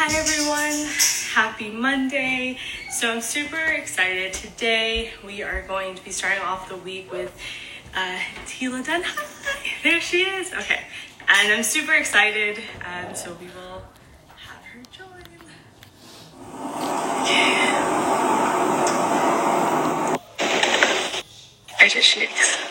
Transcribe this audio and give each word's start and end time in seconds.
Hi 0.00 0.14
everyone, 0.16 0.88
happy 1.34 1.70
Monday. 1.70 2.56
So 2.88 3.10
I'm 3.10 3.20
super 3.20 3.56
excited. 3.56 4.32
Today 4.32 5.10
we 5.26 5.42
are 5.42 5.66
going 5.66 5.96
to 5.96 6.04
be 6.04 6.12
starting 6.12 6.40
off 6.44 6.68
the 6.68 6.76
week 6.76 7.10
with 7.10 7.36
uh, 7.96 8.20
Teala 8.46 8.86
Dunn. 8.86 9.02
There 9.82 10.00
she 10.00 10.18
is. 10.18 10.52
Okay, 10.52 10.82
and 11.26 11.52
I'm 11.52 11.64
super 11.64 11.94
excited. 11.94 12.60
Um, 12.86 13.12
so 13.16 13.36
we 13.40 13.46
will 13.46 13.82
have 14.36 14.62
her 14.66 14.82
join. 14.92 15.24
I 21.80 21.88
just 21.88 22.06
shakes. 22.06 22.67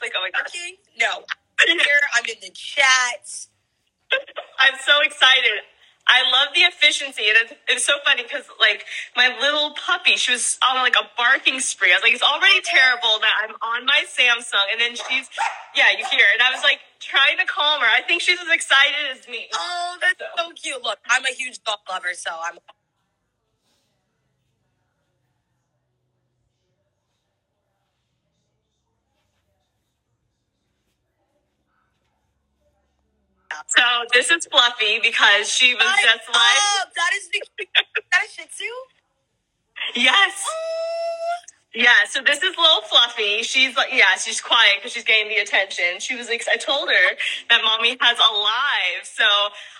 Like, 0.00 0.12
like, 0.14 0.16
oh 0.16 0.22
my. 0.22 0.30
Working? 0.40 0.76
No, 0.98 1.24
I'm 1.60 1.78
here. 1.78 2.02
I'm 2.16 2.24
in 2.26 2.40
the 2.42 2.50
chat. 2.50 3.46
I'm 4.60 4.78
so 4.84 5.00
excited. 5.02 5.64
I 6.10 6.26
love 6.26 6.54
the 6.54 6.62
efficiency, 6.62 7.28
and 7.30 7.38
it's, 7.38 7.54
it's 7.68 7.84
so 7.84 7.94
funny 8.04 8.24
because 8.24 8.44
like 8.58 8.84
my 9.14 9.30
little 9.38 9.74
puppy, 9.78 10.16
she 10.16 10.32
was 10.32 10.58
on 10.66 10.76
like 10.82 10.96
a 10.96 11.06
barking 11.16 11.60
spree. 11.60 11.92
I 11.92 11.96
was 11.96 12.02
like, 12.02 12.14
it's 12.14 12.22
already 12.26 12.58
oh 12.58 12.66
terrible 12.66 13.22
that 13.22 13.34
I'm 13.46 13.54
on 13.62 13.86
my 13.86 14.02
Samsung, 14.10 14.66
and 14.72 14.80
then 14.80 14.96
she's, 14.96 15.30
yeah, 15.76 15.94
you 15.94 16.04
hear, 16.10 16.26
and 16.34 16.42
I 16.42 16.50
was 16.50 16.64
like 16.64 16.80
trying 16.98 17.38
to 17.38 17.46
calm 17.46 17.80
her. 17.80 17.86
I 17.86 18.02
think 18.02 18.22
she's 18.22 18.40
as 18.40 18.50
excited 18.50 19.14
as 19.14 19.28
me. 19.28 19.46
Oh, 19.54 19.98
that's 20.00 20.18
so 20.36 20.50
cute. 20.52 20.82
Look, 20.82 20.98
I'm 21.08 21.24
a 21.24 21.34
huge 21.34 21.62
dog 21.62 21.78
lover, 21.88 22.14
so 22.14 22.32
I'm. 22.42 22.58
So 33.68 33.82
this 34.12 34.30
is 34.30 34.46
Fluffy 34.46 35.00
because 35.02 35.48
she 35.50 35.74
was 35.74 35.84
Hi, 35.86 36.02
just 36.02 36.28
like, 36.28 36.36
oh, 36.36 36.84
that 36.96 37.12
is 37.14 37.30
that 38.12 38.22
is 38.24 38.32
Shih 38.32 38.46
Tzu. 38.48 38.64
yes. 39.96 40.44
Oh, 40.48 40.52
Yeah, 41.74 41.94
so 42.10 42.20
this 42.26 42.38
is 42.42 42.56
little 42.56 42.82
Fluffy. 42.90 43.42
She's 43.42 43.76
like, 43.76 43.90
yeah, 43.92 44.16
she's 44.16 44.40
quiet 44.40 44.74
because 44.78 44.92
she's 44.92 45.04
getting 45.04 45.28
the 45.28 45.36
attention. 45.42 46.00
She 46.00 46.16
was, 46.16 46.28
ex- 46.30 46.48
I 46.48 46.56
told 46.56 46.88
her 46.88 47.16
that 47.50 47.62
mommy 47.64 47.96
has 48.00 48.18
a 48.18 48.34
live. 48.34 49.04
So 49.04 49.24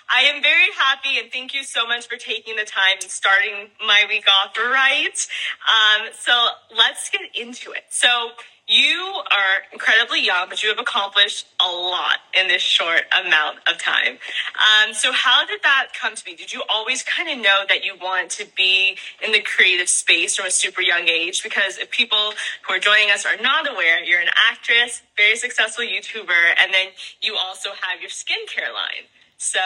I 0.09 0.21
am 0.23 0.41
very 0.41 0.69
happy 0.77 1.19
and 1.19 1.31
thank 1.31 1.53
you 1.53 1.63
so 1.63 1.87
much 1.87 2.07
for 2.07 2.17
taking 2.17 2.55
the 2.55 2.65
time 2.65 2.97
and 3.01 3.11
starting 3.11 3.69
my 3.85 4.05
week 4.09 4.25
off 4.29 4.57
right. 4.57 5.27
Um, 5.67 6.09
so 6.17 6.33
let's 6.77 7.09
get 7.09 7.21
into 7.35 7.71
it. 7.71 7.83
So 7.89 8.31
you 8.71 9.21
are 9.31 9.63
incredibly 9.73 10.25
young, 10.25 10.47
but 10.47 10.63
you 10.63 10.69
have 10.69 10.79
accomplished 10.79 11.45
a 11.59 11.69
lot 11.69 12.19
in 12.33 12.47
this 12.47 12.61
short 12.61 13.01
amount 13.19 13.57
of 13.67 13.77
time. 13.77 14.17
Um, 14.55 14.93
so 14.93 15.11
how 15.11 15.45
did 15.45 15.59
that 15.63 15.87
come 15.99 16.15
to 16.15 16.23
be? 16.23 16.35
Did 16.35 16.53
you 16.53 16.63
always 16.69 17.03
kind 17.03 17.27
of 17.27 17.37
know 17.43 17.63
that 17.67 17.83
you 17.83 17.95
want 18.01 18.29
to 18.31 18.45
be 18.55 18.97
in 19.21 19.33
the 19.33 19.41
creative 19.41 19.89
space 19.89 20.37
from 20.37 20.45
a 20.45 20.51
super 20.51 20.81
young 20.81 21.09
age? 21.09 21.43
Because 21.43 21.77
if 21.77 21.91
people 21.91 22.31
who 22.65 22.73
are 22.73 22.79
joining 22.79 23.11
us 23.11 23.25
are 23.25 23.35
not 23.41 23.69
aware, 23.69 24.01
you're 24.01 24.21
an 24.21 24.31
actress, 24.49 25.01
very 25.17 25.35
successful 25.35 25.83
YouTuber, 25.83 26.55
and 26.57 26.73
then 26.73 26.87
you 27.21 27.35
also 27.35 27.71
have 27.81 27.99
your 27.99 28.09
skincare 28.09 28.73
line. 28.73 29.05
So 29.37 29.59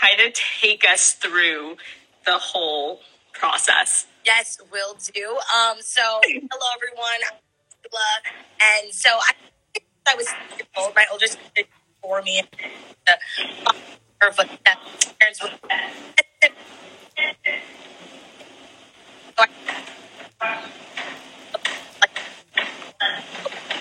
kind 0.00 0.26
of 0.26 0.32
take 0.32 0.82
us 0.88 1.12
through 1.12 1.76
the 2.24 2.38
whole 2.38 3.00
process. 3.34 4.06
yes, 4.24 4.58
will 4.72 4.96
do. 5.12 5.38
Um, 5.54 5.76
so 5.80 6.20
hello 6.24 6.68
everyone. 6.74 7.20
And 8.60 8.92
so 8.92 9.10
I, 9.10 9.32
I 10.08 10.14
was 10.14 10.28
old. 10.76 10.94
My 10.94 11.06
older 11.10 11.26
sister 11.26 11.62
for 12.02 12.22
me. 12.22 12.42
Uh, 13.08 13.72
her 14.20 14.32
footsteps. 14.32 15.14
Parents 15.18 15.42
were. 15.42 15.50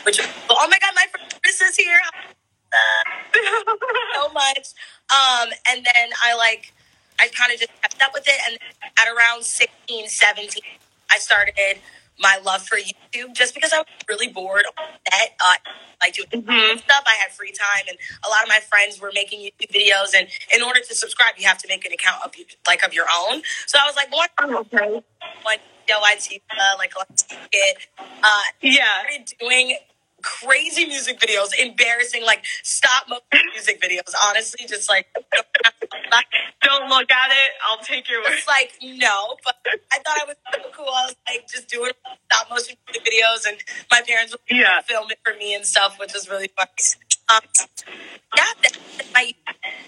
Which, 0.04 0.20
oh 0.50 0.68
my 0.70 0.78
god, 0.80 0.94
my 0.96 1.06
friend 1.12 1.34
is 1.46 1.76
here. 1.78 2.00
so 4.16 4.30
much. 4.34 4.74
Um, 5.10 5.50
and 5.70 5.86
then 5.86 6.10
I 6.24 6.36
like, 6.36 6.74
I 7.20 7.28
kind 7.30 7.52
of 7.52 7.60
just 7.60 7.72
kept 7.82 8.02
up 8.02 8.12
with 8.14 8.28
it. 8.28 8.40
And 8.48 8.60
at 9.00 9.08
around 9.08 9.44
16, 9.44 10.08
17, 10.08 10.62
I 11.12 11.18
started 11.18 11.56
my 12.20 12.40
love 12.44 12.64
for 12.68 12.78
YouTube 12.78 13.34
just 13.34 13.54
because 13.56 13.74
I 13.74 13.80
was 13.80 13.88
really 14.10 14.28
bored 14.28 14.66
on 14.78 14.86
set. 15.12 15.36
Uh, 15.44 15.56
like 16.02 16.14
doing 16.14 16.44
Mhm. 16.44 16.80
stuff. 16.80 17.04
I 17.08 17.16
had 17.16 17.32
free 17.34 17.52
time, 17.52 17.86
and 17.88 17.98
a 18.26 18.30
lot 18.30 18.44
of 18.44 18.50
my 18.50 18.60
friends 18.60 19.00
were 19.00 19.12
making 19.14 19.40
YouTube 19.42 19.72
videos. 19.72 20.14
And 20.18 20.28
in 20.54 20.62
order 20.62 20.80
to 20.82 20.96
subscribe, 20.96 21.36
you 21.38 21.48
have 21.48 21.58
to 21.60 21.68
make 21.68 21.86
an 21.86 21.94
account 21.94 22.24
of 22.24 22.34
like 22.68 22.84
of 22.84 22.94
your 22.94 23.08
own. 23.12 23.44
So 23.68 23.80
I 23.82 23.86
was 23.88 23.96
like, 23.96 24.12
one, 24.14 24.30
Okay. 24.42 25.02
one 25.44 25.58
video 25.88 26.02
I'd 26.04 26.22
see, 26.22 26.42
uh, 26.52 26.76
like 26.78 26.94
let's 26.98 27.26
it. 27.52 27.78
Uh, 28.24 28.42
Yeah. 28.62 29.00
started 29.00 29.34
doing 29.40 29.78
crazy 30.26 30.86
music 30.86 31.20
videos, 31.20 31.50
embarrassing 31.58 32.24
like 32.26 32.44
stop 32.64 33.08
motion 33.08 33.46
music 33.54 33.80
videos. 33.82 34.14
Honestly, 34.28 34.66
just 34.68 34.90
like 34.90 35.08
Don't 36.62 36.90
look 36.90 37.12
at 37.12 37.30
it. 37.32 37.52
I'll 37.70 37.78
take 37.84 38.10
your 38.10 38.22
word. 38.22 38.32
it's 38.34 38.48
like 38.48 38.74
no, 38.82 39.36
but 39.46 39.56
I 39.94 40.00
thought 40.00 40.18
I 40.22 40.26
was 40.28 40.36
so 40.54 40.60
cool. 40.76 40.88
I 40.90 41.06
was 41.06 41.16
like 41.30 41.48
just 41.48 41.70
doing 41.70 41.92
stop 42.32 42.50
motion 42.50 42.76
music 42.88 43.06
videos, 43.06 43.48
and 43.48 43.58
my 43.92 44.02
parents 44.02 44.34
would 44.34 44.42
Yeah. 44.50 44.82
film 44.82 45.10
it 45.12 45.20
for 45.24 45.34
me 45.38 45.54
and 45.56 45.66
stuff, 45.66 45.98
which 46.00 46.14
was 46.14 46.28
really 46.30 46.50
fun. 46.58 46.68
Um, 47.30 47.42
yeah, 48.38 48.46
then 48.62 48.72
my 49.14 49.34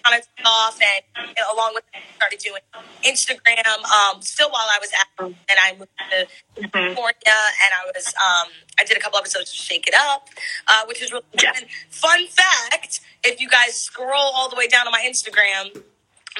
kind 0.03 0.21
of 0.21 0.27
off, 0.45 0.79
and 0.81 1.37
along 1.53 1.73
with 1.75 1.83
that, 1.93 2.01
I 2.01 2.15
started 2.15 2.39
doing 2.39 2.61
Instagram. 3.03 3.83
Um, 3.85 4.21
still 4.21 4.49
while 4.49 4.67
I 4.71 4.79
was 4.79 4.91
at, 4.93 5.07
and 5.19 5.57
I 5.61 5.73
moved 5.77 5.91
to 6.11 6.27
Mhm. 6.61 6.71
California, 6.71 7.39
and 7.65 7.73
I 7.73 7.91
was 7.93 8.13
um, 8.17 8.49
I 8.79 8.83
did 8.83 8.97
a 8.97 8.99
couple 8.99 9.17
episodes 9.19 9.49
of 9.51 9.55
Shake 9.57 9.87
It 9.87 9.93
Up, 9.97 10.29
uh, 10.67 10.83
which 10.87 11.01
is 11.01 11.11
really 11.11 11.25
Yeah. 11.41 11.53
fun. 11.53 11.65
Fun 11.89 12.27
fact: 12.27 13.01
if 13.23 13.39
you 13.41 13.49
guys 13.49 13.79
scroll 13.79 14.31
all 14.35 14.49
the 14.49 14.55
way 14.55 14.67
down 14.67 14.85
to 14.85 14.91
my 14.91 15.03
Instagram. 15.07 15.83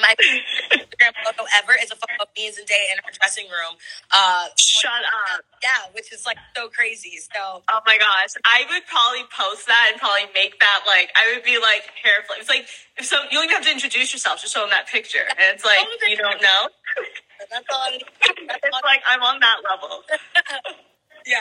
My 0.00 0.14
Instagram 0.70 1.10
photo 1.26 1.42
ever 1.58 1.74
is 1.74 1.90
a 1.90 1.96
photo 1.96 2.22
of 2.22 2.28
me 2.36 2.46
and 2.46 2.54
Zendaya 2.54 2.86
in 2.94 3.02
our 3.04 3.10
dressing 3.18 3.46
room. 3.50 3.74
Uh, 4.12 4.46
Shut 4.56 4.92
up. 5.34 5.42
yeah, 5.60 5.90
which 5.92 6.12
is 6.12 6.24
like 6.24 6.36
so 6.54 6.68
crazy. 6.68 7.18
So 7.18 7.64
Oh 7.68 7.80
my 7.84 7.98
gosh. 7.98 8.30
I 8.44 8.62
would 8.70 8.86
probably 8.86 9.24
post 9.36 9.66
that 9.66 9.88
and 9.90 9.98
probably 10.00 10.30
make 10.34 10.60
that 10.60 10.82
like, 10.86 11.10
I 11.16 11.34
would 11.34 11.42
be 11.42 11.58
like 11.58 11.90
hair 12.00 12.22
flip. 12.28 12.38
It's 12.38 12.48
like, 12.48 12.68
if 12.96 13.06
so 13.06 13.16
you 13.32 13.42
even 13.42 13.50
have 13.50 13.64
to 13.64 13.72
introduce 13.72 14.12
yourself, 14.12 14.40
just 14.40 14.54
show 14.54 14.60
them 14.60 14.70
that 14.70 14.86
picture. 14.86 15.26
And 15.34 15.54
it's 15.58 15.64
like, 15.64 15.82
you 16.08 16.16
don't 16.16 16.40
know. 16.40 16.68
that's 17.50 17.66
all. 17.74 17.90
It's 18.38 18.84
like, 18.84 19.02
I'm 19.10 19.22
on 19.24 19.40
that 19.40 19.56
level. 19.68 20.04
Yeah, 21.28 21.40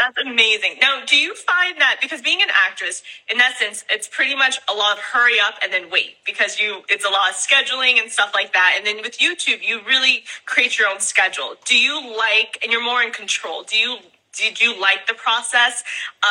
That's 0.00 0.18
amazing. 0.18 0.78
Now, 0.82 1.04
do 1.06 1.16
you 1.16 1.36
find 1.36 1.80
that 1.80 1.98
because 2.02 2.20
being 2.20 2.42
an 2.42 2.48
actress, 2.68 3.02
in 3.32 3.40
essence, 3.40 3.84
it's 3.88 4.08
pretty 4.08 4.34
much 4.34 4.58
a 4.68 4.74
lot 4.74 4.98
of 4.98 5.04
hurry 5.04 5.38
up 5.40 5.54
and 5.62 5.72
then 5.72 5.88
wait 5.88 6.16
because 6.26 6.58
you 6.58 6.82
it's 6.88 7.04
a 7.04 7.10
lot 7.10 7.30
of 7.30 7.36
scheduling 7.36 8.00
and 8.00 8.10
stuff 8.10 8.32
like 8.34 8.52
that. 8.54 8.74
And 8.76 8.84
then 8.86 8.96
with 9.02 9.18
YouTube, 9.20 9.62
you 9.62 9.80
really 9.86 10.24
create 10.46 10.78
your 10.80 10.88
own 10.88 11.00
schedule. 11.00 11.54
Do 11.64 11.78
you 11.78 11.94
like 12.16 12.58
and 12.64 12.72
you're 12.72 12.84
more 12.84 13.02
in 13.02 13.12
control? 13.12 13.62
Do 13.62 13.76
you 13.76 13.98
did 14.34 14.60
you 14.60 14.80
like 14.80 15.06
the 15.06 15.14
process 15.14 15.84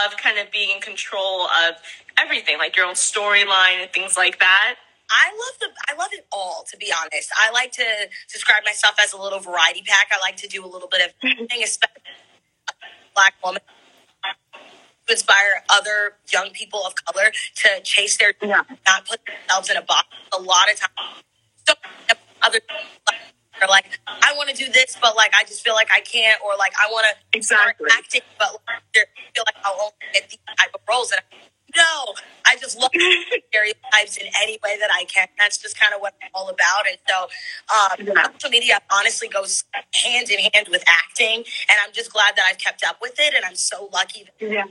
of 0.06 0.18
kind 0.18 0.38
of 0.38 0.52
being 0.52 0.70
in 0.76 0.82
control 0.82 1.44
of 1.44 1.76
everything, 2.20 2.58
like 2.58 2.76
your 2.76 2.86
own 2.86 2.96
storyline 2.96 3.82
and 3.82 3.92
things 3.94 4.18
like 4.18 4.40
that? 4.40 4.76
I 5.10 5.30
love 5.32 5.60
the 5.62 5.68
I 5.94 5.98
love 5.98 6.10
it 6.14 6.26
all. 6.34 6.66
To 6.70 6.78
be 6.78 6.92
honest, 6.92 7.32
I 7.38 7.52
like 7.52 7.72
to 7.74 7.86
describe 8.32 8.64
myself 8.66 8.96
as 9.04 9.14
a 9.14 9.18
little 9.22 9.40
variety 9.40 9.84
pack. 9.86 10.10
I 10.12 10.20
like 10.20 10.38
to 10.38 10.48
do 10.50 10.66
a 10.66 10.68
little 10.68 10.90
bit 10.90 11.02
of 11.02 11.14
everything, 11.24 11.64
especially 11.64 12.04
black 13.16 13.34
woman. 13.44 13.62
To 15.08 15.12
inspire 15.14 15.64
other 15.70 16.14
young 16.32 16.52
people 16.52 16.86
of 16.86 16.94
color 16.96 17.32
to 17.56 17.82
chase 17.84 18.18
their 18.18 18.34
Yeah. 18.42 18.64
not 18.88 19.06
put 19.06 19.20
themselves 19.26 19.70
in 19.70 19.76
a 19.78 19.82
box. 19.82 20.08
A 20.34 20.40
lot 20.42 20.72
of 20.72 20.80
times, 20.80 21.24
so 21.68 21.74
other 22.42 22.60
are 23.62 23.68
like, 23.68 24.00
I 24.08 24.34
want 24.36 24.50
to 24.50 24.56
do 24.56 24.72
this, 24.72 24.98
but 25.02 25.16
like 25.16 25.32
I 25.36 25.44
just 25.44 25.62
feel 25.64 25.74
like 25.74 25.92
I 25.92 26.00
can't, 26.02 26.40
or 26.46 26.56
like 26.58 26.74
I 26.80 26.90
want 26.92 27.06
to 27.12 27.38
Exactly. 27.38 27.90
start 27.90 28.00
acting, 28.00 28.22
but 28.40 28.54
like, 28.54 28.62
I 28.88 29.10
feel 29.36 29.44
like 29.46 29.56
I'll 29.66 29.80
only 29.82 29.94
get 30.14 30.30
these 30.30 30.40
type 30.58 30.72
of 30.74 30.82
roles. 30.90 31.12
And 31.12 31.22
I, 31.22 31.38
no, 31.76 32.14
I 32.46 32.56
just 32.58 32.78
love 32.80 32.92
stereotypes 33.50 34.18
in 34.22 34.28
any 34.42 34.60
way 34.64 34.78
that 34.80 34.90
I 34.94 35.06
can. 35.06 35.28
That's 35.40 35.58
just 35.58 35.80
kind 35.80 35.94
of 35.94 36.02
what 36.02 36.16
I'm 36.24 36.30
all 36.34 36.50
about. 36.50 36.88
And 36.90 36.98
so, 37.10 37.24
um, 37.74 38.08
Yeah. 38.16 38.28
social 38.34 38.50
media 38.52 38.80
honestly 38.92 39.28
goes 39.28 39.64
hand 39.96 40.30
in 40.30 40.40
hand 40.54 40.68
with 40.70 40.84
acting, 40.88 41.40
and 41.70 41.78
I'm 41.86 41.94
just 41.94 42.12
glad 42.14 42.36
that 42.36 42.46
I've 42.48 42.58
kept 42.60 42.84
up 42.88 42.98
with 43.02 43.20
it. 43.20 43.34
And 43.36 43.46
I'm 43.46 43.56
so 43.56 43.90
lucky 43.94 44.26
that 44.26 44.34
Yeah. 44.40 44.66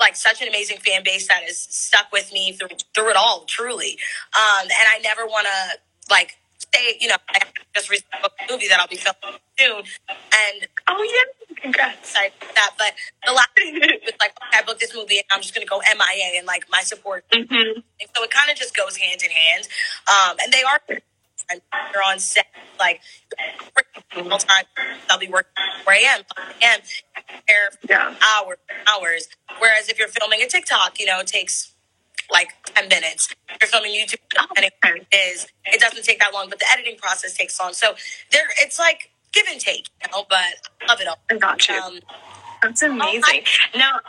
like 0.00 0.16
such 0.16 0.42
an 0.42 0.48
amazing 0.48 0.78
fan 0.78 1.02
base 1.04 1.28
that 1.28 1.42
has 1.44 1.58
stuck 1.58 2.12
with 2.12 2.32
me 2.32 2.52
through 2.52 2.68
through 2.94 3.10
it 3.10 3.16
all, 3.16 3.44
truly. 3.46 3.98
Um, 4.36 4.62
and 4.64 4.88
I 4.94 4.98
never 5.02 5.26
want 5.26 5.46
to 5.46 5.78
like 6.10 6.36
say, 6.74 6.96
you 7.00 7.08
know, 7.08 7.16
I 7.30 7.40
just 7.74 7.90
recently 7.90 8.20
a 8.24 8.52
movie 8.52 8.68
that 8.68 8.80
I'll 8.80 8.88
be 8.88 8.96
filming 8.96 9.38
soon, 9.58 9.82
and 10.08 10.68
Oh 10.88 11.02
yeah, 11.02 11.56
congrats. 11.56 12.12
for 12.12 12.54
that. 12.54 12.70
But 12.78 12.92
the 13.26 13.32
last 13.32 13.48
was 13.56 14.12
like, 14.20 14.32
okay, 14.48 14.58
I 14.58 14.62
booked 14.66 14.80
this 14.80 14.94
movie, 14.94 15.18
and 15.18 15.24
I'm 15.30 15.40
just 15.40 15.54
gonna 15.54 15.66
go 15.66 15.80
MIA, 15.80 16.38
and 16.38 16.46
like 16.46 16.64
my 16.70 16.80
support. 16.82 17.24
hmm 17.32 17.80
so 18.14 18.22
it 18.22 18.30
kind 18.30 18.50
of 18.50 18.56
just 18.56 18.76
goes 18.76 18.96
hand 18.96 19.22
in 19.22 19.30
hand. 19.30 19.68
Um, 20.08 20.36
and 20.42 20.52
they 20.52 20.62
are 20.62 20.80
they're 20.88 22.02
on 22.06 22.18
set 22.18 22.46
like 22.78 23.00
all 24.16 24.38
time. 24.38 24.64
I'll 25.10 25.18
be 25.18 25.28
working 25.28 25.52
4 25.84 25.92
a.m. 25.94 26.20
5 26.36 26.54
a.m. 26.62 27.70
Yeah. 27.88 28.14
hours, 28.22 28.58
hours. 28.86 29.28
Whereas 29.58 29.88
if 29.88 29.98
you're 29.98 30.08
filming 30.08 30.42
a 30.42 30.46
TikTok, 30.46 30.98
you 31.00 31.06
know, 31.06 31.20
it 31.20 31.26
takes 31.26 31.73
like 32.30 32.48
10 32.74 32.88
minutes. 32.88 33.28
If 33.48 33.58
you're 33.60 33.68
filming 33.68 33.92
YouTube, 33.92 34.20
and 34.56 34.64
it 34.64 35.06
is 35.12 35.46
it 35.66 35.80
doesn't 35.80 36.04
take 36.04 36.18
that 36.20 36.32
long, 36.32 36.48
but 36.48 36.58
the 36.58 36.66
editing 36.72 36.96
process 36.96 37.34
takes 37.34 37.58
long. 37.60 37.72
So 37.72 37.94
there, 38.30 38.46
it's 38.60 38.78
like 38.78 39.10
give 39.32 39.46
and 39.50 39.60
take, 39.60 39.88
you 40.02 40.10
know. 40.12 40.24
But 40.28 40.38
I 40.82 40.86
love 40.88 41.00
it 41.00 41.08
all. 41.08 41.18
I 41.30 41.36
got 41.36 41.68
you. 41.68 41.74
Um, 41.74 42.00
That's 42.62 42.82
amazing. 42.82 43.42
Now, 43.76 44.00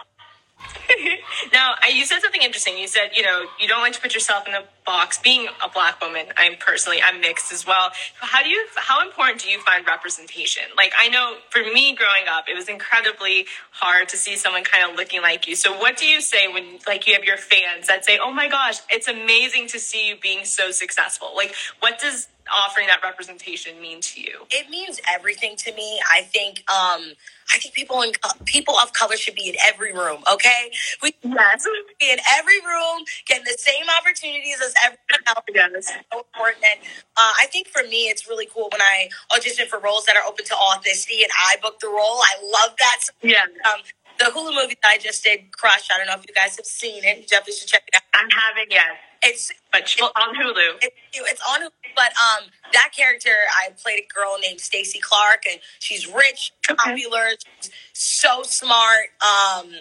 now 1.54 1.76
you 1.92 2.06
said 2.06 2.22
something 2.22 2.42
interesting. 2.42 2.78
You 2.78 2.88
said, 2.88 3.12
you 3.16 3.24
know, 3.24 3.46
you 3.60 3.68
don't 3.68 3.82
like 3.82 3.94
to 3.94 4.02
put 4.02 4.14
yourself 4.14 4.48
in 4.48 4.54
a 4.54 4.64
box. 4.86 5.20
Being 5.20 5.48
a 5.64 5.70
black 5.70 6.02
woman, 6.02 6.28
I'm 6.38 6.56
personally, 6.60 7.00
I'm 7.04 7.22
mixed 7.22 7.52
as 7.54 7.68
well. 7.68 7.92
How 8.22 8.44
do 8.44 8.50
you, 8.50 8.66
how 8.76 9.02
important 9.06 9.42
do 9.42 9.50
you 9.50 9.60
find 9.62 9.86
representation? 9.88 10.64
Like, 10.78 10.94
I 11.00 11.10
know 11.10 11.38
for 11.52 11.62
me 11.62 11.96
growing 11.96 12.26
up, 12.30 12.46
it 12.50 12.56
was 12.56 12.70
incredibly 12.70 13.48
hard 13.72 14.10
to 14.10 14.18
see 14.18 14.38
someone 14.38 14.64
kind 14.64 14.90
of 14.90 14.98
looking 14.98 15.22
like 15.22 15.48
you. 15.48 15.56
So, 15.56 15.78
what 15.78 15.98
do 15.98 16.08
you 16.08 16.22
say 16.22 16.48
when, 16.48 16.80
like, 16.88 17.08
you 17.08 17.14
have 17.16 17.26
your 17.26 17.38
fans 17.38 17.88
that 17.88 18.06
say, 18.06 18.20
"Oh 18.22 18.32
my 18.32 18.50
gosh, 18.50 18.78
it's 18.90 19.08
amazing 19.10 19.68
to 19.70 19.80
see 19.80 20.10
you 20.10 20.18
being 20.18 20.46
so 20.46 20.72
successful"? 20.72 21.34
Like, 21.36 21.56
what 21.82 22.00
does 22.00 22.28
offering 22.66 22.88
that 22.88 23.02
representation 23.04 23.82
mean 23.82 24.02
to 24.02 24.22
you? 24.22 24.40
it 24.52 24.70
means 24.70 25.02
everything 25.14 25.56
to 25.58 25.74
me. 25.74 26.00
I 26.12 26.24
think 26.24 26.60
um 26.72 27.14
I 27.54 27.60
think 27.60 27.76
people 27.76 28.02
in 28.04 28.14
people 28.46 28.76
of 28.80 28.94
color 28.94 29.18
should 29.18 29.36
be 29.36 29.50
in 29.50 29.56
every 29.66 29.94
room, 29.94 30.24
okay? 30.34 30.72
We 31.04 31.10
should 31.24 31.34
Yes. 31.36 31.66
be 32.02 32.12
in 32.12 32.20
every 32.38 32.62
room, 32.62 33.06
getting 33.28 33.46
the 33.46 33.58
same 33.60 33.86
opportunities 34.00 34.62
as 34.66 34.75
everyone 34.83 35.24
else. 35.27 35.45
Yes. 35.54 35.88
So 36.12 36.19
important. 36.19 36.80
Uh, 37.18 37.33
I 37.42 37.48
think 37.51 37.68
for 37.68 37.83
me, 37.83 38.10
it's 38.10 38.27
really 38.27 38.48
cool 38.54 38.69
when 38.72 38.81
I 38.81 39.10
audition 39.36 39.68
for 39.68 39.80
roles 39.80 40.06
that 40.06 40.16
are 40.16 40.24
open 40.27 40.45
to 40.45 40.56
authenticity, 40.56 41.24
and 41.24 41.31
I 41.39 41.56
book 41.62 41.80
the 41.80 41.88
role. 41.88 42.19
I 42.22 42.36
love 42.44 42.75
that. 42.80 42.98
Yeah. 43.22 43.44
Um, 43.66 43.81
the 44.19 44.25
Hulu 44.25 44.56
movie 44.56 44.77
that 44.81 44.89
I 44.89 44.98
just 44.98 45.24
did, 45.24 45.51
Crush. 45.51 45.89
I 45.94 45.98
don't 45.98 46.07
know 46.07 46.13
if 46.16 46.25
you 46.27 46.33
guys 46.33 46.56
have 46.57 46.66
seen 46.66 47.04
it. 47.04 47.18
You 47.19 47.25
definitely 47.25 47.54
should 47.56 47.68
check 47.68 47.83
it 47.88 47.95
out. 47.95 48.04
I'm 48.13 48.30
having 48.30 48.72
yet, 48.72 48.86
It's 49.24 49.51
but 49.74 49.94
well, 50.00 50.12
on 50.18 50.33
Hulu. 50.36 50.77
it's, 50.81 50.95
it's 51.13 51.42
on 51.51 51.62
Hulu, 51.63 51.69
but 51.95 52.13
um 52.16 52.50
that 52.74 52.92
character 52.95 53.30
I 53.62 53.72
played 53.72 54.00
a 54.00 54.07
girl 54.13 54.38
named 54.42 54.62
Stacy 54.62 55.00
Clark 55.00 55.44
and 55.51 55.60
she's 55.80 56.07
rich, 56.07 56.54
Okay. 56.69 56.75
popular, 56.77 57.31
she's 57.62 57.72
so 57.94 58.44
smart, 58.44 59.07
um 59.22 59.74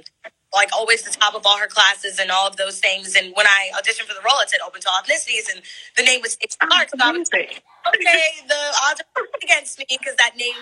like 0.54 0.70
always 0.72 1.02
the 1.02 1.10
top 1.10 1.34
of 1.34 1.46
all 1.46 1.58
her 1.58 1.68
classes 1.68 2.18
and 2.20 2.30
all 2.30 2.48
of 2.48 2.56
those 2.56 2.80
things. 2.80 3.16
And 3.16 3.32
when 3.36 3.46
I 3.46 3.70
auditioned 3.76 4.06
for 4.08 4.14
the 4.14 4.22
role, 4.24 4.40
it 4.40 4.50
said 4.50 4.60
open 4.66 4.80
to 4.82 4.88
all 4.90 5.02
ethnicities, 5.02 5.52
and 5.54 5.62
the 5.96 6.04
name 6.04 6.20
was 6.22 6.34
Stacy 6.34 6.56
Clark. 6.60 6.90
So 6.90 6.96
I 7.00 7.12
was 7.12 7.28
Amazing. 7.32 7.58
okay, 7.88 8.24
the 8.48 8.62
odds 8.90 9.02
are 9.16 9.24
against 9.42 9.78
me 9.80 9.86
because 9.90 10.16
that 10.16 10.36
name 10.36 10.54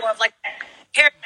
more 0.00 0.10
of 0.10 0.20
like 0.20 0.34
character. 0.94 1.18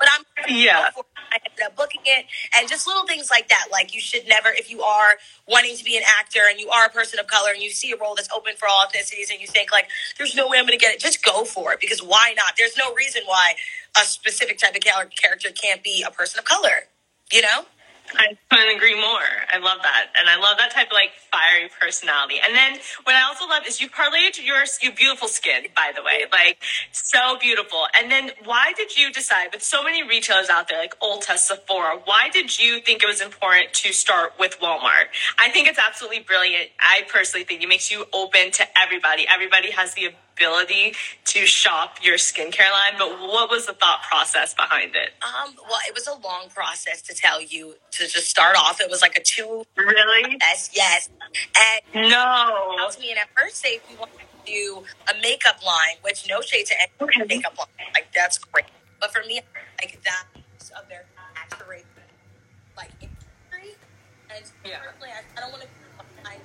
But 0.00 0.08
I'm 0.12 0.24
Yeah. 0.48 0.90
I 1.32 1.38
ended 1.46 1.64
up 1.64 1.76
booking 1.76 2.00
it, 2.06 2.26
and 2.58 2.68
just 2.68 2.88
little 2.88 3.06
things 3.06 3.30
like 3.30 3.48
that. 3.50 3.66
Like 3.70 3.94
you 3.94 4.00
should 4.00 4.26
never, 4.26 4.48
if 4.48 4.70
you 4.70 4.82
are 4.82 5.18
wanting 5.46 5.76
to 5.76 5.84
be 5.84 5.96
an 5.96 6.02
actor 6.18 6.40
and 6.50 6.58
you 6.58 6.70
are 6.70 6.86
a 6.86 6.90
person 6.90 7.20
of 7.20 7.28
color 7.28 7.52
and 7.52 7.62
you 7.62 7.70
see 7.70 7.92
a 7.92 7.96
role 7.96 8.16
that's 8.16 8.30
open 8.34 8.54
for 8.58 8.66
all 8.68 8.84
ethnicities 8.86 9.30
and 9.30 9.40
you 9.40 9.46
think 9.46 9.70
like, 9.70 9.88
"There's 10.18 10.34
no 10.34 10.48
way 10.48 10.58
I'm 10.58 10.66
going 10.66 10.78
to 10.78 10.84
get 10.84 10.94
it," 10.94 11.00
just 11.00 11.24
go 11.24 11.44
for 11.44 11.72
it 11.72 11.80
because 11.80 12.02
why 12.02 12.34
not? 12.36 12.54
There's 12.58 12.76
no 12.76 12.94
reason 12.94 13.22
why 13.26 13.54
a 13.96 14.00
specific 14.00 14.58
type 14.58 14.74
of 14.74 14.82
character 14.82 15.50
can't 15.52 15.84
be 15.84 16.04
a 16.06 16.10
person 16.10 16.40
of 16.40 16.46
color. 16.46 16.88
You 17.32 17.42
know? 17.42 17.66
I 18.16 18.36
couldn't 18.50 18.76
agree 18.76 18.94
more. 18.94 19.28
I 19.52 19.58
love 19.58 19.78
that, 19.82 20.06
and 20.18 20.28
I 20.28 20.36
love 20.36 20.58
that 20.58 20.70
type 20.70 20.88
of 20.88 20.92
like 20.92 21.10
fiery 21.30 21.70
personality. 21.80 22.36
And 22.44 22.54
then 22.54 22.78
what 23.04 23.14
I 23.14 23.22
also 23.22 23.46
love 23.46 23.62
is 23.66 23.80
you 23.80 23.88
parlayed 23.88 24.44
your 24.44 24.64
your 24.82 24.92
beautiful 24.92 25.28
skin, 25.28 25.64
by 25.74 25.92
the 25.94 26.02
way, 26.02 26.24
like 26.32 26.62
so 26.92 27.38
beautiful. 27.40 27.86
And 27.96 28.10
then 28.10 28.30
why 28.44 28.72
did 28.76 28.96
you 28.96 29.12
decide 29.12 29.48
with 29.52 29.62
so 29.62 29.82
many 29.82 30.02
retailers 30.02 30.48
out 30.48 30.68
there 30.68 30.78
like 30.78 30.98
Ulta, 31.00 31.36
Sephora? 31.36 32.00
Why 32.04 32.28
did 32.32 32.58
you 32.58 32.80
think 32.80 33.02
it 33.02 33.06
was 33.06 33.20
important 33.20 33.72
to 33.74 33.92
start 33.92 34.34
with 34.38 34.58
Walmart? 34.60 35.08
I 35.38 35.50
think 35.50 35.68
it's 35.68 35.78
absolutely 35.78 36.20
brilliant. 36.20 36.70
I 36.80 37.02
personally 37.08 37.44
think 37.44 37.62
it 37.62 37.68
makes 37.68 37.90
you 37.90 38.06
open 38.12 38.50
to 38.52 38.64
everybody. 38.78 39.26
Everybody 39.28 39.70
has 39.72 39.94
the 39.94 40.10
ability 40.40 40.94
to 41.26 41.46
shop 41.46 41.96
your 42.02 42.16
skincare 42.16 42.70
line. 42.72 42.94
But 42.98 43.20
what 43.20 43.50
was 43.50 43.66
the 43.66 43.74
thought 43.74 44.02
process 44.08 44.54
behind 44.54 44.92
it? 44.96 45.10
Um, 45.22 45.54
well, 45.68 45.80
it 45.88 45.94
was 45.94 46.06
a 46.06 46.14
long 46.14 46.48
process 46.54 47.02
to 47.02 47.14
tell 47.14 47.40
you 47.42 47.74
to 47.92 48.06
just 48.08 48.28
start 48.28 48.56
off. 48.56 48.80
It 48.80 48.90
was 48.90 49.02
like 49.02 49.16
a 49.16 49.22
two 49.22 49.64
Really? 49.76 50.36
yes, 50.40 50.70
yes. 50.74 51.08
And 51.94 52.10
No. 52.10 52.88
to 52.90 53.00
me, 53.00 53.10
and 53.10 53.18
at 53.18 53.28
first 53.36 53.62
they 53.62 53.80
we 53.88 53.96
wanted 53.96 54.14
to 54.20 54.52
do 54.52 54.84
a 55.10 55.14
makeup 55.22 55.64
line, 55.64 55.96
which 56.02 56.26
no 56.28 56.40
shade 56.40 56.66
to 56.66 56.74
any 56.80 56.90
Okay. 57.02 57.24
makeup 57.36 57.58
line, 57.58 57.88
like 57.94 58.08
that's 58.14 58.38
great. 58.38 58.66
But 59.00 59.12
for 59.12 59.22
me, 59.26 59.40
like 59.82 60.00
that 60.04 60.26
a 60.76 60.86
very 60.88 61.04
saturated 61.50 61.86
like 62.76 62.90
industry, 63.00 63.76
and 64.30 64.44
Yeah. 64.64 64.78
personally, 64.80 65.10
I, 65.10 65.22
I 65.36 65.40
don't 65.40 65.50
want 65.52 65.62
to. 65.64 65.68
I, 66.26 66.36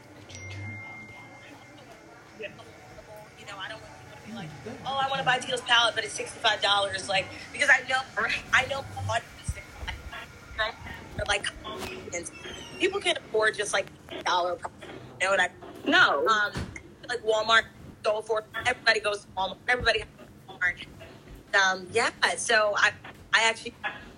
Yeah. 2.39 2.49
you 3.39 3.45
know, 3.45 3.57
I 3.57 3.69
don't 3.69 3.84
like, 4.35 4.49
oh, 4.85 4.99
I 5.03 5.07
want 5.09 5.19
to 5.19 5.25
buy 5.25 5.39
Teal's 5.39 5.61
palette, 5.61 5.95
but 5.95 6.03
it's 6.03 6.13
sixty 6.13 6.39
five 6.39 6.61
dollars, 6.61 7.09
like 7.09 7.25
because 7.51 7.69
I 7.69 7.87
know, 7.87 7.97
I 8.53 8.65
know, 8.67 8.83
like, 9.07 9.23
people 12.79 12.99
can't 12.99 13.17
afford 13.17 13.55
just 13.55 13.73
like 13.73 13.87
dollar. 14.25 14.57
You 15.21 15.27
know 15.27 15.31
what 15.31 15.39
I 15.39 15.49
No. 15.87 16.25
um, 16.27 16.51
like 17.07 17.23
Walmart, 17.23 17.63
go 18.03 18.21
for 18.21 18.43
everybody 18.65 18.99
goes 18.99 19.21
to 19.21 19.27
Walmart. 19.37 19.57
Everybody 19.67 19.99
has 19.99 20.07
Walmart. 20.49 20.85
Um, 21.55 21.87
yeah, 21.93 22.09
so 22.37 22.73
I 22.77 22.91
I 23.33 23.43
actually 23.43 23.73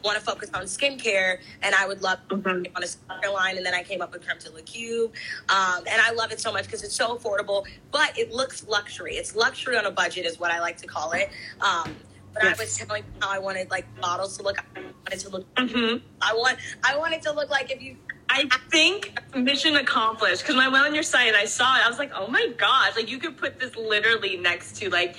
want 0.07 0.17
to 0.17 0.23
focus 0.23 0.49
on 0.53 0.63
skincare, 0.63 1.39
and 1.61 1.75
I 1.75 1.85
would 1.87 2.01
love 2.01 2.19
to 2.29 2.37
Mhm. 2.37 2.63
get 2.63 2.75
on 2.75 2.83
a 2.83 2.87
skincare 2.87 3.33
line. 3.33 3.57
And 3.57 3.65
then 3.65 3.73
I 3.73 3.83
came 3.83 4.01
up 4.01 4.11
with 4.13 4.25
Creme 4.25 4.39
de 4.39 4.49
la 4.51 4.61
Cube, 4.61 5.11
um, 5.49 5.83
and 5.85 6.01
I 6.01 6.11
love 6.11 6.31
it 6.31 6.39
so 6.39 6.51
much 6.51 6.63
because 6.65 6.81
it's 6.83 6.95
so 6.95 7.15
affordable, 7.15 7.65
but 7.91 8.17
it 8.17 8.31
looks 8.31 8.63
luxury. 8.67 9.17
It's 9.17 9.35
luxury 9.35 9.77
on 9.77 9.85
a 9.85 9.91
budget, 9.91 10.25
is 10.25 10.39
what 10.39 10.49
I 10.51 10.59
like 10.59 10.77
to 10.77 10.87
call 10.87 11.11
it. 11.11 11.29
Um, 11.61 11.95
but 12.33 12.43
Yes. 12.43 12.59
I 12.59 12.63
was 12.63 12.77
telling 12.77 13.03
how 13.21 13.29
I 13.29 13.39
wanted 13.39 13.69
like 13.71 13.85
bottles 13.99 14.37
to 14.37 14.43
look. 14.43 14.57
I 14.75 14.81
wanted 14.81 15.19
to 15.19 15.29
look. 15.29 15.45
hmm 15.57 15.97
I 16.21 16.33
want. 16.33 16.57
I 16.83 16.95
wanted 16.97 17.21
to 17.23 17.31
look 17.31 17.49
like 17.49 17.71
if 17.71 17.81
you 17.81 17.97
I 18.29 18.43
think 18.69 19.17
mission 19.35 19.77
accomplished 19.77 20.41
because 20.41 20.55
when 20.55 20.65
I 20.65 20.67
went 20.67 20.85
on 20.85 20.93
your 20.93 21.01
site 21.03 21.29
and 21.29 21.37
I 21.37 21.45
saw 21.45 21.77
it, 21.77 21.85
I 21.85 21.87
was 21.87 21.97
like, 21.97 22.11
oh 22.13 22.27
my 22.27 22.45
gosh, 22.57 22.93
like 22.97 23.09
you 23.09 23.19
could 23.19 23.37
put 23.37 23.57
this 23.57 23.75
literally 23.77 24.35
next 24.35 24.75
to 24.77 24.89
like 24.89 25.15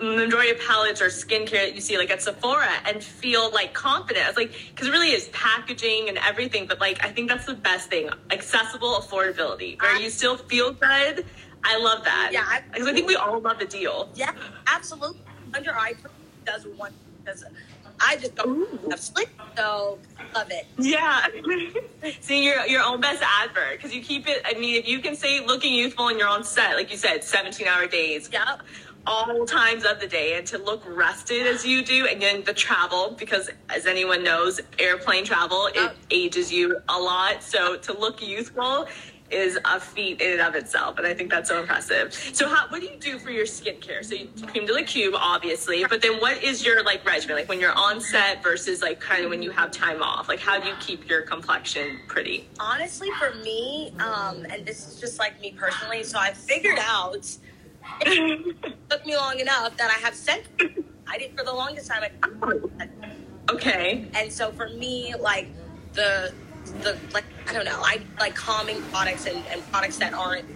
majority 0.00 0.50
of 0.50 0.60
palettes 0.60 1.00
or 1.00 1.06
skincare 1.06 1.66
that 1.66 1.74
you 1.74 1.80
see 1.80 1.98
like 1.98 2.10
at 2.10 2.22
Sephora 2.22 2.68
and 2.86 3.02
feel 3.02 3.50
like 3.52 3.74
confident. 3.74 4.26
It's 4.28 4.36
like 4.36 4.52
because 4.70 4.88
it 4.88 4.90
really 4.90 5.10
is 5.12 5.28
packaging 5.28 6.08
and 6.08 6.18
everything, 6.18 6.66
but 6.66 6.80
like 6.80 7.04
I 7.04 7.10
think 7.10 7.28
that's 7.28 7.46
the 7.46 7.54
best 7.54 7.90
thing: 7.90 8.08
accessible 8.30 8.94
affordability, 9.00 9.80
where 9.80 9.96
you 10.00 10.10
still 10.10 10.36
feel 10.36 10.72
good. 10.72 11.24
I 11.64 11.78
love 11.78 12.04
that. 12.04 12.30
Yeah, 12.32 12.60
because 12.72 12.86
I 12.86 12.92
think 12.92 13.08
we 13.08 13.16
all 13.16 13.40
love 13.40 13.58
the 13.58 13.64
deal. 13.66 14.10
Yeah, 14.14 14.32
absolutely. 14.66 15.20
Under 15.54 15.74
eye 15.74 15.92
cream 15.94 16.12
does 16.44 16.66
one 16.76 16.92
because 17.24 17.44
I 18.00 18.16
just 18.16 18.34
don't 18.34 18.48
Ooh. 18.48 18.88
have 18.90 19.00
sleep, 19.00 19.28
so 19.56 19.98
love 20.34 20.50
it. 20.50 20.66
Yeah. 20.78 21.26
See 22.20 22.44
your 22.44 22.66
your 22.66 22.82
own 22.82 23.00
best 23.00 23.22
advert 23.22 23.76
because 23.76 23.94
you 23.94 24.02
keep 24.02 24.28
it. 24.28 24.42
I 24.44 24.54
mean, 24.58 24.76
if 24.76 24.88
you 24.88 24.98
can 25.00 25.14
say 25.16 25.44
looking 25.44 25.74
youthful 25.74 26.08
and 26.08 26.18
you're 26.18 26.28
on 26.28 26.44
set, 26.44 26.74
like 26.74 26.90
you 26.90 26.96
said, 26.96 27.22
17 27.24 27.66
hour 27.66 27.86
days, 27.86 28.28
Yep. 28.32 28.60
All 29.06 29.44
times 29.44 29.84
of 29.84 30.00
the 30.00 30.06
day, 30.06 30.38
and 30.38 30.46
to 30.46 30.58
look 30.58 30.82
rested 30.86 31.46
as 31.46 31.64
you 31.64 31.84
do, 31.84 32.06
and 32.06 32.20
then 32.22 32.42
the 32.44 32.54
travel 32.54 33.14
because 33.18 33.50
as 33.68 33.86
anyone 33.86 34.22
knows, 34.24 34.60
airplane 34.78 35.24
travel 35.24 35.68
it 35.74 35.92
ages 36.10 36.50
you 36.50 36.80
a 36.88 36.98
lot. 36.98 37.42
So 37.42 37.76
to 37.76 37.92
look 37.98 38.22
youthful 38.22 38.88
is 39.30 39.58
a 39.64 39.80
feat 39.80 40.20
in 40.20 40.32
and 40.32 40.40
of 40.40 40.54
itself, 40.54 40.98
and 40.98 41.06
I 41.06 41.14
think 41.14 41.30
that's 41.30 41.48
so 41.48 41.58
impressive. 41.58 42.12
So, 42.12 42.48
how 42.48 42.68
what 42.68 42.80
do 42.80 42.86
you 42.86 42.96
do 42.96 43.18
for 43.18 43.30
your 43.30 43.46
skincare? 43.46 44.04
So, 44.04 44.14
you 44.14 44.28
Creme 44.46 44.66
de 44.66 44.72
la 44.72 44.82
Cube, 44.82 45.14
obviously, 45.16 45.84
but 45.88 46.00
then 46.02 46.20
what 46.20 46.42
is 46.42 46.64
your 46.64 46.82
like 46.82 47.04
regimen? 47.04 47.36
Like 47.36 47.48
when 47.48 47.60
you're 47.60 47.72
on 47.72 48.00
set 48.00 48.42
versus 48.42 48.82
like 48.82 49.00
kind 49.00 49.24
of 49.24 49.30
when 49.30 49.42
you 49.42 49.50
have 49.50 49.70
time 49.70 50.02
off. 50.02 50.28
Like, 50.28 50.40
how 50.40 50.60
do 50.60 50.68
you 50.68 50.74
keep 50.80 51.08
your 51.08 51.22
complexion 51.22 52.00
pretty? 52.06 52.48
Honestly, 52.60 53.10
for 53.18 53.34
me, 53.36 53.92
um, 53.98 54.46
and 54.50 54.64
this 54.64 54.86
is 54.86 55.00
just 55.00 55.18
like 55.18 55.40
me 55.40 55.52
personally, 55.52 56.02
so 56.04 56.18
I 56.18 56.32
figured 56.32 56.78
out 56.80 57.26
it 58.00 58.74
took 58.90 59.06
me 59.06 59.16
long 59.16 59.38
enough 59.40 59.76
that 59.76 59.90
I 59.90 59.94
have 60.04 60.14
scent. 60.14 60.44
I 61.06 61.18
did 61.18 61.36
for 61.36 61.44
the 61.44 61.52
longest 61.52 61.90
time. 61.90 62.02
I, 62.22 63.52
okay. 63.52 64.06
and 64.14 64.32
so 64.32 64.50
for 64.52 64.68
me, 64.70 65.14
like 65.20 65.48
the 65.92 66.32
the 66.80 66.96
like 67.12 67.24
I 67.46 67.52
don't 67.52 67.64
know, 67.64 67.80
I 67.82 68.00
like 68.18 68.34
calming 68.34 68.80
products 68.84 69.26
and, 69.26 69.42
and 69.50 69.62
products 69.70 69.98
that 69.98 70.14
aren't, 70.14 70.46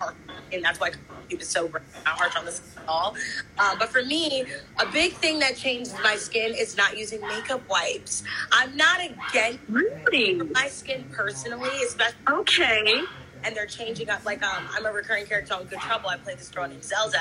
are, 0.00 0.14
and 0.52 0.64
that's 0.64 0.80
why 0.80 0.90
YouTube 1.30 1.42
is 1.42 1.48
so 1.48 1.70
harsh 2.04 2.36
on 2.36 2.44
this 2.44 2.60
at 2.76 2.88
all. 2.88 3.14
Uh, 3.56 3.76
but 3.78 3.88
for 3.88 4.02
me, 4.02 4.44
a 4.80 4.86
big 4.86 5.12
thing 5.14 5.38
that 5.38 5.56
changed 5.56 5.92
my 6.02 6.16
skin 6.16 6.52
is 6.54 6.76
not 6.76 6.98
using 6.98 7.20
makeup 7.22 7.62
wipes. 7.68 8.24
I'm 8.52 8.76
not 8.76 9.00
against 9.00 9.60
Really? 9.68 10.34
my 10.54 10.66
skin 10.68 11.04
personally, 11.12 11.70
especially 11.86 12.16
Okay. 12.28 13.02
And 13.44 13.54
they're 13.54 13.66
changing 13.66 14.08
up. 14.10 14.24
Like 14.24 14.42
um, 14.42 14.64
I'm 14.72 14.86
a 14.86 14.92
recurring 14.92 15.26
character 15.26 15.54
on 15.54 15.64
Good 15.64 15.80
Trouble. 15.80 16.08
I 16.08 16.16
play 16.16 16.34
this 16.34 16.48
girl 16.48 16.66
named 16.68 16.84
Zelda, 16.84 17.18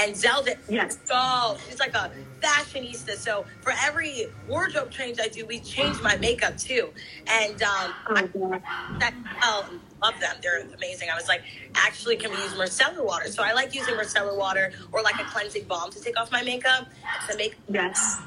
and 0.00 0.16
Zelda, 0.16 0.54
Yes. 0.68 0.98
so 1.04 1.56
she's 1.68 1.78
like 1.80 1.94
a 1.94 2.10
fashionista. 2.40 3.16
So 3.16 3.44
for 3.60 3.72
every 3.84 4.26
wardrobe 4.48 4.90
change 4.90 5.18
I 5.20 5.28
do, 5.28 5.46
we 5.46 5.60
change 5.60 6.00
my 6.02 6.16
makeup 6.16 6.56
too. 6.56 6.90
And 7.26 7.62
um, 7.62 7.92
I 8.06 8.28
that 8.98 9.14
oh, 9.42 9.68
love 10.02 10.14
them. 10.20 10.36
They're 10.42 10.60
amazing. 10.74 11.08
I 11.10 11.14
was 11.16 11.28
like, 11.28 11.42
actually, 11.74 12.16
can 12.16 12.30
we 12.30 12.36
use 12.38 12.52
micellar 12.54 13.04
water? 13.04 13.28
So 13.28 13.42
I 13.42 13.52
like 13.52 13.74
using 13.74 13.94
micellar 13.94 14.36
water 14.36 14.72
or 14.92 15.02
like 15.02 15.18
a 15.20 15.24
cleansing 15.24 15.64
balm 15.64 15.90
to 15.90 16.00
take 16.00 16.18
off 16.18 16.30
my 16.30 16.42
makeup 16.42 16.88
to 17.30 17.36
make 17.36 17.56
Yes. 17.68 18.18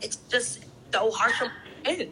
it's 0.00 0.16
just 0.28 0.64
so 0.92 1.10
harsh 1.10 1.40
on 1.42 1.50
my 1.84 2.08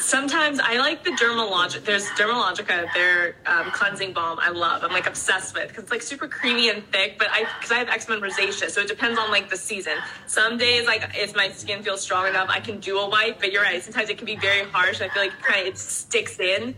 Sometimes 0.00 0.58
I 0.60 0.78
like 0.78 1.04
the 1.04 1.10
Dermalogica. 1.10 1.84
There's 1.84 2.06
Dermalogica, 2.10 2.92
their 2.94 3.36
um, 3.46 3.70
cleansing 3.70 4.12
balm. 4.12 4.38
I 4.40 4.50
love. 4.50 4.82
I'm 4.82 4.92
like 4.92 5.06
obsessed 5.06 5.54
with 5.54 5.68
because 5.68 5.84
it's 5.84 5.92
like 5.92 6.02
super 6.02 6.26
creamy 6.26 6.70
and 6.70 6.82
thick. 6.90 7.18
But 7.18 7.28
I 7.30 7.46
because 7.58 7.70
I 7.70 7.78
have 7.78 7.88
eczema 7.88 8.16
and 8.16 8.24
rosacea, 8.24 8.70
so 8.70 8.80
it 8.80 8.88
depends 8.88 9.18
on 9.18 9.30
like 9.30 9.50
the 9.50 9.56
season. 9.56 9.94
Some 10.26 10.58
days, 10.58 10.86
like 10.86 11.12
if 11.14 11.36
my 11.36 11.50
skin 11.50 11.82
feels 11.82 12.00
strong 12.00 12.26
enough, 12.26 12.48
I 12.48 12.60
can 12.60 12.80
do 12.80 12.98
a 12.98 13.08
wipe. 13.08 13.40
But 13.40 13.52
you're 13.52 13.62
right. 13.62 13.82
Sometimes 13.82 14.08
it 14.08 14.18
can 14.18 14.26
be 14.26 14.36
very 14.36 14.68
harsh. 14.70 15.00
I 15.00 15.08
feel 15.08 15.22
like 15.22 15.32
it 15.32 15.42
kind 15.42 15.60
of 15.60 15.66
it 15.68 15.78
sticks 15.78 16.40
in. 16.40 16.74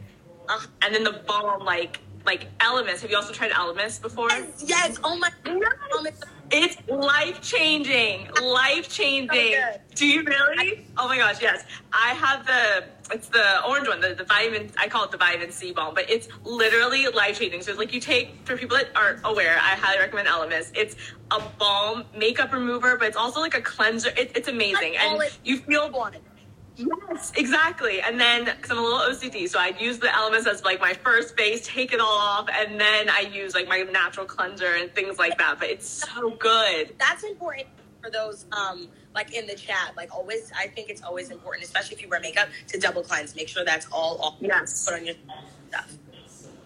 And 0.82 0.94
then 0.94 1.04
the 1.04 1.22
balm, 1.26 1.64
like 1.64 2.00
like 2.26 2.56
Elemis. 2.58 3.00
Have 3.02 3.10
you 3.10 3.16
also 3.16 3.32
tried 3.32 3.50
Elemis 3.52 4.00
before? 4.00 4.30
yes, 4.30 4.64
yes. 4.66 4.98
Oh 5.04 5.16
my 5.18 5.30
god. 5.44 6.12
It's 6.50 6.76
life 6.88 7.40
changing, 7.40 8.28
life 8.42 8.88
changing. 8.88 9.54
So. 9.54 9.80
Do 9.94 10.06
you 10.06 10.22
really? 10.22 10.86
Oh 10.98 11.08
my 11.08 11.16
gosh, 11.16 11.40
yes. 11.40 11.64
I 11.92 12.10
have 12.14 12.46
the 12.46 12.84
it's 13.14 13.28
the 13.28 13.64
orange 13.66 13.88
one, 13.88 14.00
the, 14.00 14.14
the 14.14 14.24
vitamin. 14.24 14.70
I 14.78 14.88
call 14.88 15.04
it 15.04 15.10
the 15.10 15.16
vitamin 15.16 15.50
C 15.50 15.72
balm, 15.72 15.94
but 15.94 16.08
it's 16.08 16.28
literally 16.44 17.06
life 17.08 17.38
changing. 17.38 17.62
So 17.62 17.70
it's 17.70 17.78
like 17.78 17.92
you 17.92 18.00
take 18.00 18.36
for 18.44 18.56
people 18.56 18.76
that 18.76 18.88
aren't 18.94 19.20
aware. 19.24 19.56
I 19.56 19.74
highly 19.74 19.98
recommend 20.00 20.28
Elemis. 20.28 20.70
It's 20.74 20.96
a 21.30 21.40
balm 21.58 22.04
makeup 22.16 22.52
remover, 22.52 22.96
but 22.98 23.08
it's 23.08 23.16
also 23.16 23.40
like 23.40 23.54
a 23.56 23.62
cleanser. 23.62 24.10
It, 24.10 24.32
it's 24.36 24.48
amazing, 24.48 24.96
and 24.96 25.20
it- 25.22 25.38
you 25.44 25.58
feel. 25.58 25.90
Yes, 26.76 27.32
exactly. 27.36 28.00
And 28.00 28.20
then, 28.20 28.46
because 28.46 28.70
I'm 28.70 28.78
a 28.78 28.82
little 28.82 28.98
OCD, 28.98 29.48
so 29.48 29.58
I'd 29.58 29.80
use 29.80 29.98
the 29.98 30.08
Elemis 30.08 30.46
as 30.46 30.64
like 30.64 30.80
my 30.80 30.92
first 30.92 31.36
base, 31.36 31.66
take 31.66 31.92
it 31.92 32.00
all 32.00 32.18
off, 32.18 32.48
and 32.52 32.80
then 32.80 33.08
I 33.08 33.20
use 33.20 33.54
like 33.54 33.68
my 33.68 33.82
natural 33.82 34.26
cleanser 34.26 34.74
and 34.74 34.92
things 34.94 35.18
like 35.18 35.38
that. 35.38 35.58
But 35.60 35.70
it's 35.70 35.86
so 35.86 36.30
good. 36.30 36.94
That's 36.98 37.22
important 37.22 37.68
for 38.02 38.10
those 38.10 38.46
um 38.52 38.88
like 39.14 39.32
in 39.34 39.46
the 39.46 39.54
chat. 39.54 39.92
Like 39.96 40.12
always, 40.12 40.52
I 40.58 40.66
think 40.66 40.90
it's 40.90 41.02
always 41.02 41.30
important, 41.30 41.64
especially 41.64 41.96
if 41.96 42.02
you 42.02 42.08
wear 42.08 42.20
makeup, 42.20 42.48
to 42.68 42.78
double 42.78 43.02
cleanse. 43.02 43.36
Make 43.36 43.48
sure 43.48 43.64
that's 43.64 43.86
all 43.92 44.20
off. 44.20 44.36
Yes. 44.40 44.84
Put 44.84 44.94
on 44.94 45.06
your 45.06 45.14
stuff. 45.68 45.96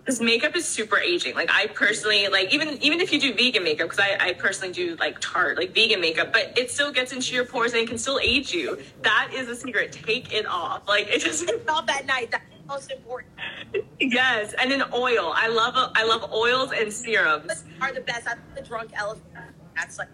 Because 0.09 0.23
makeup 0.23 0.57
is 0.57 0.67
super 0.67 0.97
aging. 0.97 1.35
Like 1.35 1.51
I 1.53 1.67
personally, 1.67 2.29
like 2.29 2.55
even 2.55 2.83
even 2.83 2.99
if 2.99 3.13
you 3.13 3.21
do 3.21 3.35
vegan 3.35 3.63
makeup, 3.63 3.91
because 3.91 3.99
I, 3.99 4.17
I 4.19 4.33
personally 4.33 4.73
do 4.73 4.97
like 4.97 5.19
tart 5.21 5.59
like 5.59 5.75
vegan 5.75 6.01
makeup, 6.01 6.33
but 6.33 6.57
it 6.57 6.71
still 6.71 6.91
gets 6.91 7.13
into 7.13 7.35
your 7.35 7.45
pores 7.45 7.75
and 7.75 7.83
it 7.83 7.89
can 7.91 7.99
still 7.99 8.19
age 8.23 8.51
you. 8.51 8.79
That 9.03 9.29
is 9.35 9.49
a 9.49 9.55
secret. 9.55 9.93
Take 9.93 10.33
it 10.33 10.47
off. 10.47 10.89
Like 10.89 11.09
it 11.09 11.21
just 11.21 11.47
Stop 11.47 11.87
that 11.89 12.07
night. 12.07 12.31
That's 12.31 12.43
most 12.67 12.91
important. 12.91 13.31
yes. 14.01 14.55
And 14.59 14.71
then 14.71 14.83
oil. 14.95 15.31
I 15.37 15.49
love 15.49 15.75
I 15.95 16.07
love 16.07 16.33
oils 16.33 16.73
and 16.73 16.91
serums. 16.91 17.65
Are 17.83 17.93
the 17.93 18.01
best. 18.01 18.27
I 18.27 18.31
think 18.33 18.55
the 18.55 18.63
drunk 18.63 18.93
elephant. 18.95 19.27
That's 19.77 19.99
like 19.99 20.09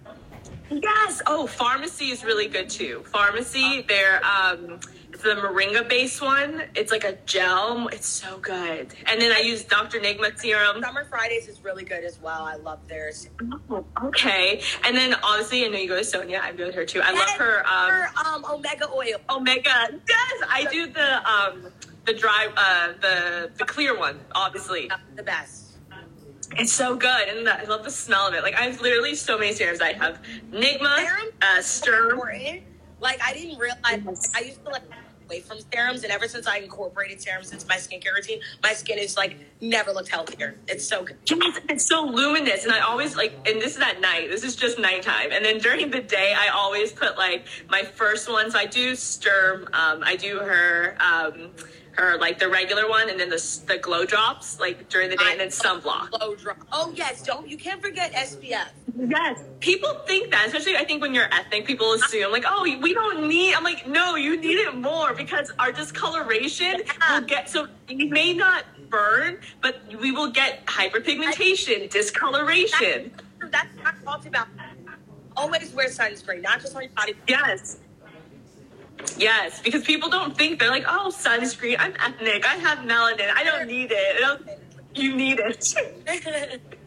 Yes. 0.71 1.23
Oh, 1.29 1.47
Farmacy 1.47 2.11
is 2.11 2.25
really 2.25 2.49
good 2.49 2.69
too. 2.69 3.05
Farmacy, 3.13 3.87
they're 3.87 4.21
um, 4.25 4.81
it's 4.81 4.89
the 5.25 5.35
moringa 5.41 5.89
based 5.89 6.21
one. 6.23 6.63
It's 6.75 6.93
like 6.93 7.05
a 7.05 7.13
gel. 7.27 7.89
It's 7.89 8.07
so 8.07 8.39
good. 8.39 8.95
And 9.07 9.21
then 9.21 9.33
I 9.33 9.41
use 9.41 9.65
Dr. 9.65 9.99
Nigma 9.99 10.39
serum. 10.39 10.83
Summer 10.83 11.05
Fridays 11.07 11.49
is 11.49 11.65
really 11.65 11.85
good 11.85 12.05
as 12.05 12.21
well. 12.21 12.45
I 12.45 12.57
love 12.57 12.87
theirs. 12.87 13.29
Oh, 13.71 13.85
okay. 14.05 14.61
And 14.85 14.97
then 14.97 15.15
obviously, 15.23 15.65
I 15.65 15.69
know 15.69 15.79
you 15.79 15.89
go 15.89 15.97
to 15.97 16.05
Sonia. 16.05 16.41
I'm 16.43 16.57
good 16.57 16.67
with 16.67 16.75
her 16.77 16.85
too. 16.85 17.01
I 17.03 17.13
love 17.13 17.31
her 17.31 17.67
um, 17.67 17.91
her 17.91 18.09
um 18.27 18.45
omega 18.45 18.89
oil. 18.91 19.17
omega. 19.31 19.99
Yes, 20.09 20.43
I 20.49 20.67
do 20.71 20.87
the 20.87 21.29
um, 21.29 21.73
the 22.05 22.13
dry, 22.15 22.49
uh, 22.57 22.93
the 23.01 23.51
the 23.57 23.65
clear 23.65 23.99
one. 23.99 24.21
Obviously, 24.35 24.91
The 25.17 25.23
best. 25.23 25.79
it's 26.59 26.73
so 26.73 26.95
good, 26.97 27.29
and 27.29 27.47
the, 27.47 27.59
I 27.61 27.65
love 27.65 27.83
the 27.85 27.91
smell 27.91 28.29
of 28.29 28.35
it. 28.35 28.43
Like 28.43 28.55
I 28.55 28.63
have 28.67 28.81
literally 28.81 29.15
so 29.15 29.39
many 29.39 29.55
serums. 29.55 29.81
I 29.81 29.95
have 29.95 30.21
Nigma, 30.53 31.07
Serum? 31.63 32.21
uh. 32.21 32.61
Like 33.01 33.21
I 33.23 33.33
didn't 33.35 33.59
realize. 33.59 34.03
Yes. 34.05 34.33
I 34.35 34.41
used 34.41 34.65
to 34.65 34.71
like 34.71 34.83
away 35.25 35.41
from 35.41 35.59
serums, 35.73 36.03
and 36.05 36.13
ever 36.13 36.29
since 36.29 36.47
I 36.47 36.59
incorporated 36.59 37.21
serums 37.21 37.53
into 37.53 37.67
my 37.67 37.77
skincare 37.77 38.15
routine, 38.15 38.41
my 38.63 38.73
skin 38.73 38.99
is 38.99 39.17
like 39.17 39.37
never 39.61 39.93
looked 39.93 40.09
healthier. 40.09 40.57
It's 40.69 40.85
so 40.85 41.05
good. 41.05 41.17
It's 41.69 41.87
so 41.87 42.05
luminous, 42.05 42.65
and 42.65 42.73
I 42.73 42.81
always 42.81 43.17
like. 43.17 43.33
And 43.47 43.61
this 43.61 43.77
is 43.77 43.83
at 43.83 44.01
night. 44.01 44.31
This 44.31 44.45
is 44.45 44.57
just 44.57 44.79
nighttime, 44.79 45.33
and 45.33 45.45
then 45.45 45.59
during 45.59 45.91
the 45.91 46.01
day, 46.01 46.35
I 46.37 46.49
always 46.49 46.93
put 46.93 47.17
like 47.17 47.47
my 47.69 47.83
first 47.83 48.31
one. 48.31 48.51
So 48.51 48.59
I 48.59 48.67
do 48.67 48.95
Sturm. 48.95 49.69
Um, 49.73 50.03
I 50.05 50.17
do 50.17 50.39
her. 50.39 50.97
Um, 51.01 51.51
her 51.97 52.19
like 52.19 52.41
the 52.41 52.49
regular 52.49 52.89
one, 52.89 53.09
and 53.09 53.19
then 53.21 53.29
the 53.29 53.61
the 53.69 53.79
glow 53.79 54.05
drops 54.05 54.59
like 54.59 54.89
during 54.89 55.11
the 55.11 55.17
day, 55.17 55.31
and 55.31 55.41
then 55.41 55.49
sunblock. 55.49 56.11
Low 56.21 56.35
drop. 56.35 56.59
Oh 56.73 56.93
yes, 56.95 57.23
don't 57.23 57.49
you 57.49 57.57
can't 57.57 57.81
forget 57.81 58.13
SPF. 58.13 58.67
Yes, 58.97 59.43
people 59.59 59.93
think 60.07 60.31
that, 60.31 60.47
especially 60.47 60.77
I 60.77 60.85
think 60.85 61.03
when 61.03 61.15
you're 61.15 61.33
ethnic, 61.33 61.67
people 61.67 61.93
assume 61.95 62.31
like, 62.31 62.45
oh, 62.47 62.63
we 62.63 62.95
don't 62.95 63.29
need. 63.29 63.55
I'm 63.55 63.65
like, 63.65 63.89
no, 63.89 64.15
you 64.15 64.41
need 64.41 64.59
it 64.59 64.77
more 64.77 65.15
because 65.15 65.51
our 65.59 65.73
discoloration 65.73 66.83
will 67.11 67.23
get 67.23 67.51
so 67.51 67.67
you 67.89 68.09
may 68.09 68.33
not 68.33 68.65
burn, 68.89 69.39
but 69.61 69.83
we 70.01 70.13
will 70.13 70.31
get 70.31 70.65
hyperpigmentation, 70.67 71.91
discoloration. 71.91 73.11
That's 73.51 73.69
I 73.85 73.93
talked 74.05 74.27
about. 74.27 74.49
Always 75.37 75.73
wear 75.75 75.89
sunscreen, 75.89 76.43
not 76.43 76.61
just 76.61 76.77
on 76.77 76.83
your 76.83 76.93
body. 76.93 77.15
Yes. 77.27 77.79
Yes, 79.19 79.61
because 79.61 79.83
people 79.83 80.09
don't 80.09 80.37
think 80.37 80.61
they're 80.61 80.71
like, 80.71 80.85
oh, 80.87 81.13
sunscreen. 81.13 81.77
I'm 81.81 81.95
ethnic. 81.97 82.47
I 82.49 82.55
have 82.55 82.79
melanin. 82.79 83.29
I 83.35 83.43
don't 83.43 83.67
need 83.67 83.91
it. 83.91 84.17
I 84.17 84.21
don't, 84.21 84.49
you 84.95 85.17
need 85.17 85.41
it. 85.41 85.75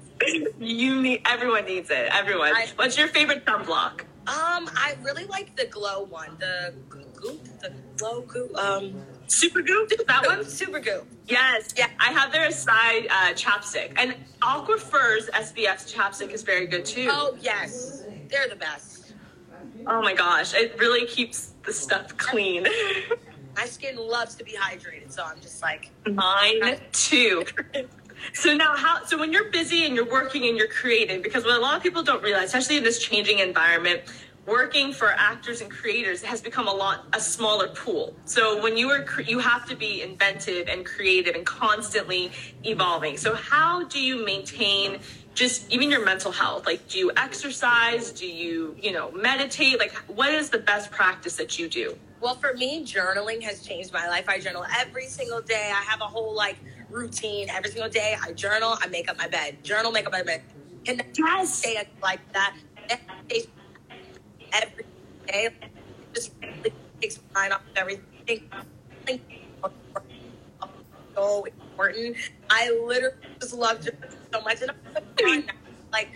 you 0.60 1.02
need. 1.02 1.22
Everyone 1.26 1.66
needs 1.66 1.90
it. 1.90 2.10
Everyone. 2.12 2.54
I- 2.56 2.68
What's 2.76 2.98
your 2.98 3.08
favorite 3.08 3.46
sunblock? 3.46 4.02
Um, 4.28 4.70
I 4.76 4.98
really 5.04 5.24
like 5.26 5.56
the 5.56 5.66
glow 5.68 6.04
one. 6.04 6.36
The 6.40 6.74
goop, 6.90 7.44
the 7.62 7.72
glow 7.96 8.22
goop. 8.22 8.56
Um, 8.58 9.02
Supergoop. 9.28 10.06
That 10.06 10.26
one. 10.26 10.40
Supergoop. 10.40 11.06
Yes. 11.28 11.70
Yeah. 11.78 11.88
I 12.00 12.12
have 12.12 12.32
their 12.34 12.52
side 12.52 13.08
uh, 13.10 13.34
chapstick, 13.34 13.94
and 13.98 14.16
Aquaphor's 14.42 15.30
SPF 15.30 15.92
chapstick 15.94 16.32
is 16.32 16.44
very 16.44 16.68
good 16.68 16.84
too. 16.86 17.08
Oh 17.10 17.38
yes, 17.40 18.04
they're 18.30 18.50
the 18.50 18.56
best. 18.56 19.14
Oh 19.86 20.02
my 20.02 20.14
gosh, 20.14 20.54
it 20.54 20.78
really 20.78 21.06
keeps 21.08 21.54
the 21.66 21.72
stuff 21.72 22.18
clean. 22.18 22.66
My 23.56 23.66
skin 23.66 23.96
loves 23.98 24.36
to 24.36 24.44
be 24.44 24.52
hydrated, 24.52 25.12
so 25.12 25.24
I'm 25.24 25.40
just 25.42 25.62
like, 25.62 25.90
Mine 26.06 26.80
too. 26.92 27.46
So 28.34 28.54
now 28.54 28.76
how 28.76 29.04
so 29.06 29.18
when 29.18 29.32
you're 29.32 29.50
busy 29.50 29.86
and 29.86 29.96
you're 29.96 30.10
working 30.10 30.46
and 30.48 30.58
you're 30.58 30.68
creating, 30.68 31.22
because 31.22 31.44
what 31.44 31.56
a 31.56 31.60
lot 31.60 31.78
of 31.78 31.84
people 31.84 32.04
don't 32.04 32.24
realize, 32.24 32.46
especially 32.46 32.78
in 32.78 32.84
this 32.84 33.00
changing 33.00 33.40
environment, 33.40 34.02
working 34.46 34.94
for 34.94 35.10
actors 35.18 35.62
and 35.62 35.70
creators 35.70 36.22
has 36.24 36.42
become 36.42 36.68
a 36.68 36.74
lot 36.74 37.06
a 37.14 37.20
smaller 37.20 37.68
pool. 37.70 38.16
So 38.26 38.62
when 38.62 38.78
you 38.78 38.90
are 38.90 39.06
you 39.22 39.40
have 39.40 39.66
to 39.70 39.76
be 39.76 40.02
inventive 40.02 40.68
and 40.68 40.86
creative 40.86 41.36
and 41.36 41.46
constantly 41.46 42.32
evolving. 42.64 43.18
So 43.18 43.36
how 43.36 43.84
do 43.86 44.00
you 44.00 44.26
maintain 44.26 45.00
just 45.34 45.72
even 45.72 45.92
your 45.92 46.04
mental 46.04 46.32
health? 46.32 46.66
Like 46.66 46.88
do 46.88 46.98
you 46.98 47.12
exercise? 47.18 48.12
Do 48.12 48.26
you, 48.28 48.76
you 48.82 48.92
know, 48.92 49.12
meditate? 49.12 49.80
Like 49.80 49.94
what 50.08 50.34
is 50.34 50.50
the 50.50 50.60
best 50.60 50.92
practice 50.92 51.36
that 51.36 51.60
you 51.60 51.68
do? 51.68 51.98
well, 52.20 52.36
for 52.36 52.54
me, 52.56 52.84
journaling 52.84 53.42
has 53.44 53.62
changed 53.62 53.94
my 53.94 54.08
life. 54.08 54.28
I 54.28 54.40
journal 54.40 54.66
every 54.80 55.06
single 55.06 55.42
day. 55.42 55.72
I 55.74 55.82
have 55.84 56.02
a 56.02 56.06
whole 56.06 56.34
like 56.34 56.58
routine 56.90 57.50
every 57.50 57.72
single 57.72 57.90
day. 57.90 58.16
I 58.24 58.34
journal. 58.34 58.78
I 58.82 58.88
make 58.88 59.10
up 59.10 59.18
my 59.18 59.28
bed. 59.28 59.64
Journal, 59.64 59.92
make 59.92 60.06
up 60.08 60.14
my 60.14 60.24
bed. 60.24 60.44
Can 60.86 61.02
Yes. 61.18 61.60
stay 61.60 61.84
like 62.02 62.22
that 62.34 62.56
every 64.54 64.86
day. 65.28 65.50
Just 66.14 66.34
really 66.42 66.74
takes 67.02 67.20
my 67.34 67.42
mind 67.42 67.54
off 67.54 67.62
of 67.62 67.78
everything. 67.78 68.50
So 71.16 71.46
important. 71.46 72.18
I 72.50 72.72
literally 72.72 73.16
just 73.42 73.54
love 73.54 73.82
journaling 73.82 74.16
so 74.34 74.42
much, 74.42 74.62
and 74.62 74.72
I'm 74.72 75.44
like, 75.94 76.10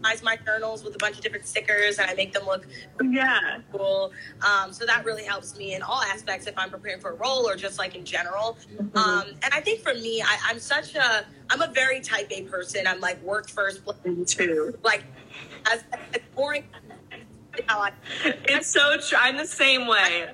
personalize 0.00 0.22
my 0.22 0.36
journals 0.36 0.84
with 0.84 0.94
a 0.94 0.98
bunch 0.98 1.16
of 1.16 1.22
different 1.22 1.46
stickers 1.46 1.98
and 1.98 2.10
I 2.10 2.14
make 2.14 2.32
them 2.32 2.46
look 2.46 2.66
yeah 3.04 3.58
cool. 3.72 4.12
Um, 4.46 4.72
so 4.72 4.86
that 4.86 5.04
really 5.04 5.24
helps 5.24 5.56
me 5.56 5.74
in 5.74 5.82
all 5.82 6.02
aspects 6.02 6.46
if 6.46 6.56
I'm 6.56 6.70
preparing 6.70 7.00
for 7.00 7.10
a 7.10 7.14
role 7.14 7.48
or 7.48 7.56
just 7.56 7.78
like 7.78 7.94
in 7.94 8.04
general. 8.04 8.58
Mm-hmm. 8.74 8.98
Um, 8.98 9.26
and 9.42 9.52
I 9.52 9.60
think 9.60 9.80
for 9.80 9.94
me, 9.94 10.22
I, 10.22 10.38
I'm 10.46 10.58
such 10.58 10.94
a 10.94 11.24
I'm 11.50 11.62
a 11.62 11.68
very 11.68 12.00
type 12.00 12.30
A 12.30 12.42
person. 12.42 12.86
I'm 12.86 13.00
like 13.00 13.22
work 13.22 13.48
first, 13.48 13.82
me 14.04 14.24
too 14.24 14.78
like 14.82 15.04
as, 15.70 15.84
as 15.92 16.20
boring 16.34 16.64
it's 18.44 18.68
so 18.68 18.96
true 18.98 19.18
i'm 19.20 19.36
the 19.36 19.46
same 19.46 19.86
way 19.86 20.28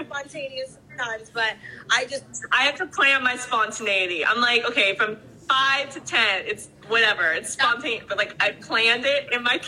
spontaneous 0.00 0.78
sometimes, 0.88 1.30
but 1.30 1.54
I 1.90 2.04
just 2.04 2.24
i 2.52 2.64
have 2.64 2.76
to 2.76 2.86
plan 2.86 3.22
my 3.22 3.36
spontaneity 3.36 4.24
i'm 4.24 4.40
like 4.40 4.64
okay 4.66 4.94
from 4.94 5.16
five 5.48 5.90
to 5.90 6.00
ten 6.00 6.44
it's 6.46 6.68
whatever 6.92 7.32
it's 7.32 7.50
spontaneous 7.50 8.04
but 8.08 8.18
like 8.18 8.34
i 8.40 8.52
planned 8.52 9.04
it 9.04 9.32
in 9.32 9.42
my 9.42 9.60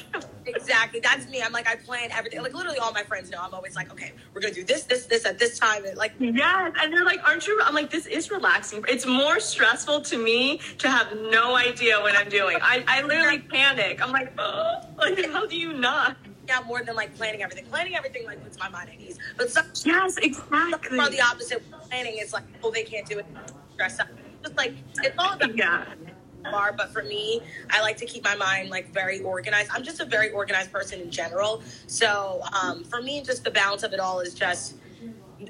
exactly 0.46 1.00
that's 1.00 1.28
me. 1.28 1.42
I'm 1.42 1.52
like 1.52 1.68
I 1.68 1.76
plan 1.76 2.10
everything. 2.12 2.42
Like 2.42 2.54
literally, 2.54 2.78
all 2.78 2.92
my 2.92 3.02
friends 3.02 3.30
know. 3.30 3.38
I'm 3.40 3.54
always 3.54 3.76
like, 3.76 3.90
okay, 3.92 4.12
we're 4.32 4.40
gonna 4.40 4.54
do 4.54 4.64
this, 4.64 4.84
this, 4.84 5.06
this 5.06 5.24
at 5.26 5.38
this 5.38 5.58
time. 5.58 5.84
And 5.84 5.96
like 5.96 6.12
Yes, 6.18 6.72
and 6.80 6.92
they're 6.92 7.04
like, 7.04 7.20
"Aren't 7.26 7.46
you?" 7.46 7.60
I'm 7.64 7.74
like, 7.74 7.90
"This 7.90 8.06
is 8.06 8.30
relaxing." 8.30 8.84
It's 8.88 9.06
more 9.06 9.40
stressful 9.40 10.02
to 10.02 10.18
me 10.18 10.60
to 10.78 10.88
have 10.90 11.08
no 11.30 11.56
idea 11.56 12.00
what 12.00 12.16
I'm 12.16 12.28
doing. 12.28 12.58
I, 12.62 12.84
I 12.86 13.02
literally 13.02 13.40
panic. 13.40 14.02
I'm 14.02 14.12
like, 14.12 14.32
oh, 14.38 14.80
like, 14.98 15.24
how 15.30 15.46
do 15.46 15.56
you 15.56 15.72
not? 15.72 16.16
yeah, 16.46 16.60
more 16.66 16.82
than 16.82 16.94
like 16.94 17.14
planning 17.16 17.42
everything. 17.42 17.64
Planning 17.66 17.94
everything 17.96 18.26
like 18.26 18.42
puts 18.42 18.58
my 18.58 18.68
mind 18.68 18.90
at 18.90 19.00
ease. 19.00 19.18
But 19.36 19.50
some 19.50 19.66
Yes, 19.84 20.16
exactly. 20.18 20.98
are 20.98 21.10
the 21.10 21.20
opposite. 21.22 21.62
Planning 21.88 22.18
is 22.18 22.32
like, 22.32 22.44
oh, 22.62 22.70
they 22.70 22.82
can't 22.82 23.06
do 23.06 23.18
it. 23.18 23.26
Stress 23.74 24.00
out. 24.00 24.08
Just 24.42 24.56
like 24.56 24.74
it's 25.02 25.16
all 25.18 25.32
about 25.34 25.56
Yeah, 25.56 25.84
bar, 26.44 26.72
but 26.72 26.92
for 26.92 27.02
me, 27.02 27.40
I 27.70 27.80
like 27.80 27.96
to 27.98 28.06
keep 28.06 28.24
my 28.24 28.34
mind 28.36 28.70
like 28.70 28.92
very 28.92 29.20
organized. 29.22 29.70
I'm 29.72 29.82
just 29.82 30.00
a 30.00 30.04
very 30.04 30.30
organized 30.30 30.72
person 30.72 31.00
in 31.00 31.10
general. 31.10 31.62
So 31.86 32.42
um, 32.62 32.84
for 32.84 33.02
me, 33.02 33.22
just 33.22 33.44
the 33.44 33.50
balance 33.50 33.82
of 33.82 33.92
it 33.92 34.00
all 34.00 34.20
is 34.20 34.34
just 34.34 34.76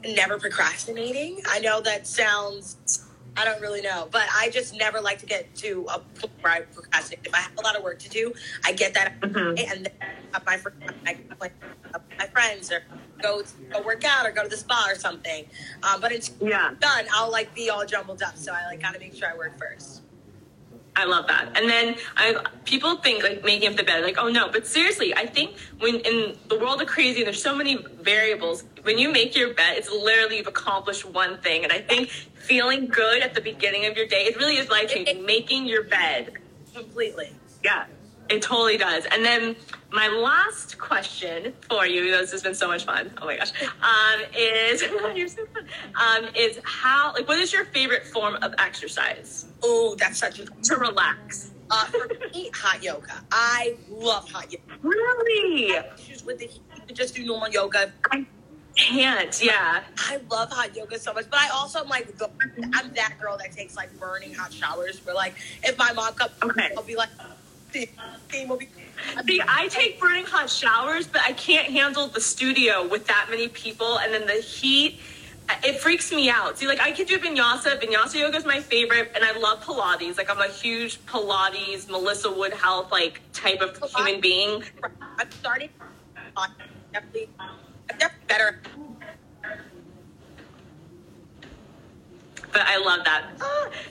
never 0.05 0.39
procrastinating. 0.39 1.41
I 1.49 1.61
know 1.61 1.81
that 1.83 2.07
sounds. 2.07 3.07
I 3.37 3.45
don't 3.45 3.61
really 3.61 3.81
know, 3.83 4.09
but 4.13 4.23
I 4.33 4.49
just 4.51 4.77
never 4.77 5.01
like 5.01 5.19
to 5.19 5.27
get 5.27 5.53
to 5.57 5.85
a 5.93 5.99
point 5.99 6.33
where 6.41 6.53
I 6.53 6.61
procrastinate. 6.61 7.27
If 7.27 7.35
I 7.35 7.39
have 7.39 7.53
a 7.59 7.63
lot 7.63 7.75
of 7.77 7.83
work 7.83 7.99
to 8.01 8.09
do, 8.09 8.33
I 8.65 8.71
get 8.73 8.95
that, 8.95 9.21
Mhm. 9.23 9.59
and 9.73 9.87
then 9.87 9.93
my 10.47 10.57
fr- 10.57 10.69
I 11.05 11.15
can 11.15 11.27
my 12.17 12.27
friends 12.29 12.71
or 12.71 12.85
go 13.21 13.43
go 13.73 13.83
work 13.83 14.05
out 14.05 14.25
or 14.25 14.31
go 14.31 14.45
to 14.45 14.49
the 14.49 14.57
spa 14.57 14.87
or 14.89 14.95
something. 14.95 15.47
Um, 15.83 16.01
but 16.01 16.13
it's 16.13 16.31
yeah. 16.41 16.75
Done, 16.79 17.07
I'll 17.13 17.31
like 17.31 17.53
be 17.57 17.71
all 17.71 17.85
jumbled 17.85 18.23
up. 18.23 18.37
So 18.37 18.53
I 18.53 18.67
like 18.67 18.81
gotta 18.81 19.01
make 19.01 19.15
sure 19.17 19.29
I 19.29 19.37
work 19.37 19.59
first. 19.59 20.03
I 20.97 21.05
love 21.07 21.27
that. 21.27 21.57
And 21.57 21.69
then 21.69 21.97
I 22.17 22.37
people 22.65 22.97
think 22.97 23.23
like 23.23 23.45
making 23.45 23.71
up 23.71 23.77
the 23.77 23.83
bed, 23.83 24.03
like, 24.05 24.17
oh 24.19 24.29
no, 24.29 24.49
but 24.49 24.67
seriously, 24.67 25.15
I 25.15 25.27
think 25.27 25.57
when 25.81 25.97
in 25.97 26.37
the 26.49 26.59
world 26.59 26.81
of 26.81 26.89
crazy, 26.89 27.25
there's 27.25 27.43
so 27.43 27.55
many 27.55 27.85
variables. 28.01 28.65
When 28.83 28.99
you 28.99 29.11
make 29.11 29.35
your 29.35 29.55
bed, 29.55 29.77
it's 29.77 29.91
literally 29.91 30.39
you've 30.39 30.47
accomplished 30.47 31.05
one 31.05 31.39
thing. 31.39 31.65
And 31.65 31.73
I 31.73 31.81
think 31.81 32.11
feeling 32.11 32.87
good 32.87 33.23
at 33.23 33.35
the 33.35 33.41
beginning 33.41 33.87
of 33.87 33.97
your 33.97 34.07
day, 34.07 34.27
it 34.27 34.37
really 34.37 34.57
is 34.57 34.69
life 34.69 34.91
changing. 34.91 35.25
Making 35.27 35.67
your 35.67 35.83
bed. 35.85 36.35
Completely. 36.75 37.33
Yeah, 37.65 37.87
it 38.29 38.43
totally 38.43 38.77
does. 38.77 39.05
And 39.07 39.25
then 39.25 39.57
my 39.91 40.09
last 40.09 40.79
question 40.79 41.53
for 41.69 41.87
you, 41.87 42.11
this 42.11 42.33
has 42.33 42.43
been 42.43 42.55
so 42.55 42.69
much 42.69 42.85
fun. 42.85 43.11
Oh 43.21 43.27
my 43.27 43.37
gosh, 43.37 43.53
um, 43.63 44.21
is 44.37 44.83
you're 45.15 45.29
so 45.29 45.45
fun. 45.47 45.67
Um, 45.95 46.31
is 46.35 46.59
how 46.65 47.13
like 47.15 47.29
what 47.29 47.39
is 47.39 47.53
your 47.53 47.65
favorite 47.67 48.07
form 48.07 48.37
of 48.37 48.55
exercise 48.59 49.47
Oh, 49.63 49.95
that's 49.99 50.19
such 50.19 50.41
a 50.41 50.47
to 50.47 50.77
relax? 50.77 51.51
Uh, 51.71 51.87
for 51.87 52.09
me, 52.35 52.51
hot 52.55 52.83
yoga. 52.83 53.25
I 53.33 53.77
love 53.89 54.31
hot 54.31 54.53
yoga. 54.53 54.65
Really, 54.83 55.73
Issues 55.99 56.25
with 56.25 56.39
the 56.39 56.47
heat. 56.47 56.63
You 56.77 56.83
can 56.89 56.95
just 56.97 57.15
do 57.15 57.25
normal 57.25 57.49
yoga. 57.49 57.91
I 58.11 58.27
can't. 58.77 59.43
Yeah, 59.43 59.83
I 59.97 60.21
love 60.31 60.51
hot 60.51 60.77
yoga 60.77 60.99
so 60.99 61.15
much, 61.15 61.31
but 61.31 61.41
I 61.41 61.49
also 61.49 61.81
am 61.81 61.89
like 61.89 62.19
the, 62.19 62.29
I'm 62.75 62.93
that 62.95 63.15
girl 63.21 63.39
that 63.39 63.53
takes 63.53 63.77
like 63.77 63.99
burning 63.99 64.35
hot 64.35 64.53
showers. 64.53 65.05
Where 65.07 65.15
like 65.15 65.35
if 65.63 65.79
my 65.79 65.93
mom 65.93 66.13
comes, 66.15 66.33
Okay. 66.43 66.71
I'll 66.77 66.83
be 66.83 66.97
like, 66.97 67.09
See, 69.27 69.41
I 69.47 69.69
take 69.69 70.01
burning 70.01 70.25
hot 70.25 70.49
showers, 70.49 71.07
but 71.07 71.23
I 71.23 71.33
can't 71.33 71.67
handle 71.73 72.07
the 72.07 72.21
studio 72.21 72.87
with 72.87 73.07
that 73.09 73.27
many 73.31 73.49
people, 73.49 73.99
and 73.99 74.13
then 74.15 74.27
the 74.27 74.35
heat. 74.35 75.01
It 75.63 75.79
freaks 75.79 76.11
me 76.11 76.31
out. 76.31 76.57
See, 76.57 76.67
like 76.67 76.81
I 76.81 76.91
could 76.93 77.07
do 77.07 77.19
vinyasa. 77.19 77.79
Vinyasa 77.79 78.15
yoga 78.19 78.39
is 78.39 78.47
my 78.47 78.61
favorite, 78.61 79.13
and 79.15 79.23
I 79.23 79.37
love 79.39 79.63
Pilates. 79.63 80.17
Like 80.17 80.31
I'm 80.31 80.41
a 80.41 80.49
huge 80.49 81.05
Pilates, 81.05 81.91
Melissa 81.91 82.33
Wood 82.33 82.55
Health 82.55 82.91
like 82.91 83.21
type 83.35 83.61
of 83.61 83.77
human 83.95 84.21
being. 84.23 84.63
I'm 85.19 85.31
starting. 85.33 85.69
uh, 86.37 86.47
Definitely, 86.95 87.29
I'm 87.41 87.99
definitely 87.99 88.27
better. 88.29 88.63
But 92.55 92.63
I 92.67 92.79
love 92.79 93.05
that. 93.05 93.25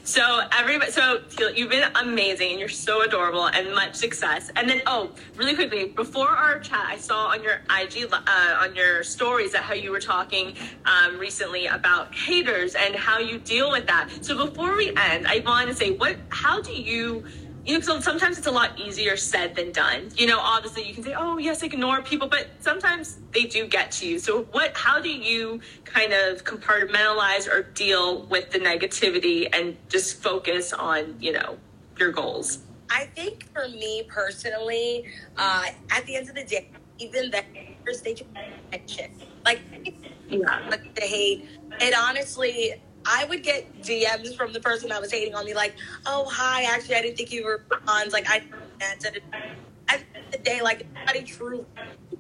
So 0.06 0.42
everybody, 0.58 0.90
so 0.90 1.20
you've 1.54 1.70
been 1.70 1.92
amazing, 1.96 2.52
and 2.52 2.60
you're 2.62 2.70
so 2.70 3.02
adorable, 3.02 3.48
and 3.48 3.76
much 3.76 3.96
success. 3.96 4.52
And 4.56 4.70
then, 4.70 4.82
oh, 4.88 5.12
really 5.36 5.54
quickly, 5.54 5.90
before 5.90 6.30
our 6.30 6.60
chat, 6.60 6.86
I 6.88 6.98
saw 6.98 7.28
on 7.28 7.44
your 7.44 7.62
IG, 7.70 8.08
uh, 8.10 8.60
on 8.62 8.74
your 8.74 9.04
stories, 9.04 9.52
that 9.52 9.64
how 9.64 9.74
you 9.74 9.92
were 9.92 10.00
talking 10.00 10.56
um, 10.86 11.20
recently 11.20 11.68
about 11.68 12.16
haters 12.16 12.76
and 12.76 12.96
how 12.96 13.20
you 13.20 13.38
deal 13.38 13.70
with 13.70 13.86
that. 13.88 14.10
So 14.22 14.46
before 14.46 14.78
we 14.78 14.90
end, 14.96 15.28
I 15.28 15.44
want 15.46 15.68
to 15.68 15.76
say, 15.76 15.92
what? 15.92 16.16
How 16.30 16.62
do 16.62 16.72
you? 16.72 17.26
You 17.66 17.76
know, 17.76 17.82
so 17.82 18.00
sometimes 18.02 18.38
it's 18.38 18.48
a 18.48 18.52
lot 18.52 18.78
easier 18.80 19.16
said 19.16 19.56
than 19.56 19.72
done. 19.72 20.10
You 20.18 20.28
know, 20.28 20.40
obviously 20.40 20.84
you 20.88 20.94
can 20.94 21.04
say, 21.04 21.14
"Oh, 21.18 21.38
yes, 21.38 21.64
ignore 21.64 22.02
people," 22.02 22.28
but 22.28 22.48
sometimes 22.60 23.20
they 23.32 23.46
do 23.46 23.68
get 23.68 23.92
to 23.94 24.08
you. 24.08 24.20
So, 24.20 24.44
what? 24.52 24.76
How 24.76 25.00
do 25.02 25.10
you 25.10 25.62
kind 25.86 26.14
of 26.14 26.44
compartmentalize 26.44 27.48
or 27.48 27.64
deal 27.64 28.24
with 28.28 28.52
the 28.52 28.60
negativity 28.60 29.48
and 29.54 29.78
just 29.90 30.22
focus 30.22 30.74
on, 30.74 31.16
you 31.22 31.32
know, 31.32 31.58
your 31.98 32.12
goals? 32.12 32.60
I 32.90 33.06
think 33.16 33.46
for 33.54 33.68
me 33.70 34.04
personally, 34.10 35.06
uh, 35.38 35.66
at 35.92 36.06
the 36.06 36.18
end 36.18 36.30
of 36.30 36.36
the 36.36 36.44
day, 36.44 36.70
even 37.00 37.32
the 37.32 37.44
haters, 37.54 38.02
they 38.02 38.14
just 38.14 38.30
attention. 38.72 39.12
Like, 39.46 39.62
Yeah. 40.30 40.60
like 40.70 40.96
the 40.96 41.02
hate. 41.02 41.48
And 41.80 41.96
honestly, 41.96 42.76
I 43.06 43.26
would 43.26 43.44
get 43.44 43.82
DMs 43.82 44.36
from 44.36 44.54
the 44.54 44.60
person 44.60 44.90
that 44.90 45.02
was 45.02 45.12
hating 45.12 45.36
on 45.36 45.46
me, 45.46 45.54
like, 45.54 45.76
"Oh, 46.06 46.26
hi. 46.30 46.64
Actually, 46.64 46.96
I 46.96 47.02
didn't 47.02 47.18
think 47.18 47.32
you 47.32 47.44
were 47.46 47.64
on." 47.88 48.10
Like, 48.10 48.26
I 48.30 48.44
answered 48.82 49.18
it. 49.18 49.24
At 49.90 50.00
the 50.00 50.18
end 50.18 50.26
of 50.28 50.32
the 50.32 50.38
day, 50.40 50.62
like, 50.62 50.88
nobody 50.94 51.24
true. 51.24 51.66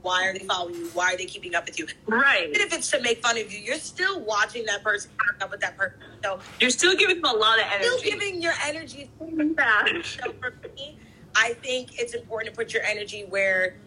Why 0.02 0.28
are 0.28 0.34
they 0.34 0.39
following 0.46 0.76
you? 0.76 0.89
Why 0.89 1.13
are 1.13 1.17
they 1.17 1.26
keeping 1.26 1.56
up 1.56 1.65
with 1.65 1.80
you? 1.80 1.88
Right. 2.08 2.50
Even 2.50 2.62
if 2.62 2.74
it's 2.74 2.91
to 2.91 3.00
make 3.02 3.22
fun 3.22 3.38
of 3.38 3.52
you, 3.52 3.60
you're 3.60 3.78
still 3.78 4.19
watching 4.19 4.65
that 4.65 4.84
person 4.84 5.12
up 5.39 5.50
with 5.50 5.62
that 5.62 5.78
person. 5.78 5.98
So, 6.22 6.39
You're 6.60 6.69
still 6.72 6.96
giving 6.96 7.22
them 7.22 7.34
a 7.34 7.38
lot 7.38 7.60
of 7.60 7.65
energy. 7.72 7.89
still 7.89 8.12
giving 8.12 8.41
your 8.41 8.54
energy 8.65 9.10
so 9.19 10.34
for 10.41 10.54
me, 10.76 10.98
I 11.36 11.54
think 11.54 12.00
it's 12.00 12.13
important 12.13 12.54
to 12.54 12.58
put 12.58 12.74
your 12.74 12.84
energy 12.84 13.26
where 13.30 13.78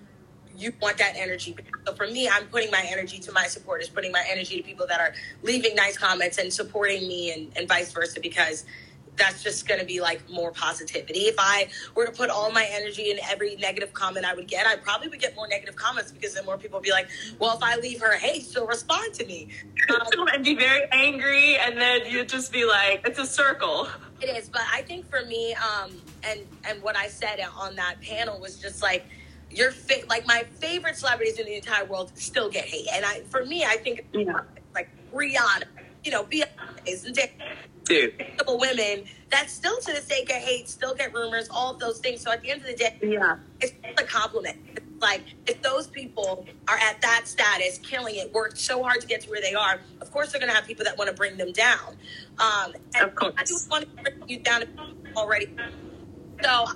you 0.59 0.73
want 0.81 0.99
that 0.99 1.15
energy. 1.17 1.57
So 1.87 1.95
for 1.95 2.07
me, 2.07 2.29
I'm 2.29 2.47
putting 2.47 2.71
my 2.71 2.85
energy 2.89 3.19
to 3.21 3.33
my 3.33 3.47
supporters, 3.47 3.89
putting 3.89 4.13
my 4.13 4.25
energy 4.29 4.57
to 4.57 4.63
people 4.63 4.87
that 4.87 5.01
are 5.01 5.15
leaving 5.43 5.75
nice 5.75 5.97
comments 5.97 6.39
and 6.39 6.53
supporting 6.53 7.07
me 7.07 7.33
and, 7.33 7.53
and 7.57 7.69
vice 7.69 7.93
versa 7.93 8.21
because 8.21 8.65
that's 9.17 9.43
just 9.43 9.67
going 9.67 9.81
to 9.81 9.87
be 9.87 10.01
like 10.01 10.29
more 10.31 10.53
positivity. 10.53 11.21
If 11.21 11.37
I 11.39 11.69
were 11.95 12.07
to 12.07 12.13
put 12.13 12.31
all 12.31 12.51
my 12.51 12.67
energy 12.71 13.11
in 13.11 13.19
every 13.25 13.57
negative 13.57 13.93
comment 13.93 14.27
I 14.27 14.35
would 14.35 14.47
get, 14.47 14.67
I 14.67 14.77
probably 14.77 15.09
would 15.09 15.21
get 15.21 15.35
more 15.35 15.49
negative 15.49 15.77
comments 15.77 16.13
because 16.13 16.35
then 16.35 16.45
more 16.45 16.59
people 16.59 16.79
would 16.79 16.85
be 16.85 16.91
like, 16.91 17.09
well, 17.39 17.57
if 17.57 17.63
I 17.63 17.77
leave 17.77 18.01
her 18.01 18.13
hate, 18.17 18.47
she'll 18.51 18.67
respond 18.67 19.15
to 19.15 19.27
me. 19.27 19.49
Um, 19.89 20.27
and 20.35 20.45
be 20.45 20.57
very 20.57 20.89
angry, 20.91 21.57
and 21.59 21.79
then 21.79 22.01
you'd 22.07 22.29
just 22.29 22.53
be 22.53 22.65
like, 22.65 23.03
it's 23.05 23.21
a 23.21 23.27
circle. 23.27 23.87
It 24.21 24.37
is, 24.37 24.49
but 24.49 24.63
I 24.73 24.83
think 24.83 25.09
for 25.09 25.25
me, 25.27 25.55
um, 25.55 25.93
and 26.25 26.41
and 26.69 26.83
what 26.83 26.97
I 26.97 27.07
said 27.07 27.39
on 27.57 27.77
that 27.77 28.01
panel 28.01 28.41
was 28.41 28.61
just 28.61 28.83
like 28.83 29.07
your 29.51 29.71
fa- 29.71 30.07
like 30.09 30.27
my 30.27 30.45
favorite 30.61 30.97
celebrities 30.97 31.39
in 31.39 31.47
the 31.47 31.55
entire 31.57 31.85
world 31.85 32.11
still 32.15 32.51
get 32.51 32.65
hate, 32.65 32.87
and 32.93 33.05
I 33.05 33.21
for 33.31 33.45
me, 33.45 33.65
I 33.65 33.77
think 33.77 34.05
Yeah. 34.13 34.41
like 34.75 34.89
Rihanna, 35.15 35.65
you 36.05 36.11
know, 36.11 36.25
Beyonce, 36.25 36.47
Zendaya, 36.87 37.31
Dude. 37.85 38.15
women 38.49 39.05
that 39.31 39.49
still 39.51 39.79
to 39.79 39.93
this 39.93 40.07
day 40.07 40.25
get 40.25 40.43
hate, 40.43 40.69
still 40.69 40.95
get 40.95 41.13
rumors, 41.15 41.49
all 41.51 41.73
of 41.73 41.79
those 41.81 41.99
things. 41.99 42.21
So 42.21 42.31
at 42.31 42.43
the 42.43 42.51
end 42.51 42.61
of 42.63 42.67
the 42.67 42.75
day, 42.75 42.97
Yeah. 43.03 43.37
it's 43.61 43.73
a 44.01 44.05
compliment. 44.05 44.59
It's 44.77 44.85
like 45.03 45.23
if 45.47 45.63
those 45.63 45.87
people 45.87 46.47
are 46.69 46.77
at 46.79 47.01
that 47.03 47.23
status, 47.27 47.79
killing 47.79 48.17
it, 48.17 48.33
worked 48.33 48.59
so 48.59 48.83
hard 48.83 49.01
to 49.01 49.07
get 49.07 49.21
to 49.23 49.31
where 49.31 49.41
they 49.41 49.55
are, 49.55 49.81
of 50.01 50.11
course 50.13 50.33
they're 50.33 50.41
going 50.41 50.51
to 50.51 50.55
have 50.57 50.67
people 50.67 50.85
that 50.85 50.97
want 50.99 51.09
to 51.11 51.15
bring 51.17 51.37
them 51.37 51.53
down. 51.53 51.97
Um, 52.39 52.75
and 52.95 53.05
Of 53.09 53.15
course. 53.15 53.35
I 53.39 53.45
do 53.45 53.57
want 53.71 53.85
to 53.97 54.03
bring 54.03 54.29
you 54.29 54.39
down 54.41 54.65
already. 55.17 55.49
So 56.43 56.67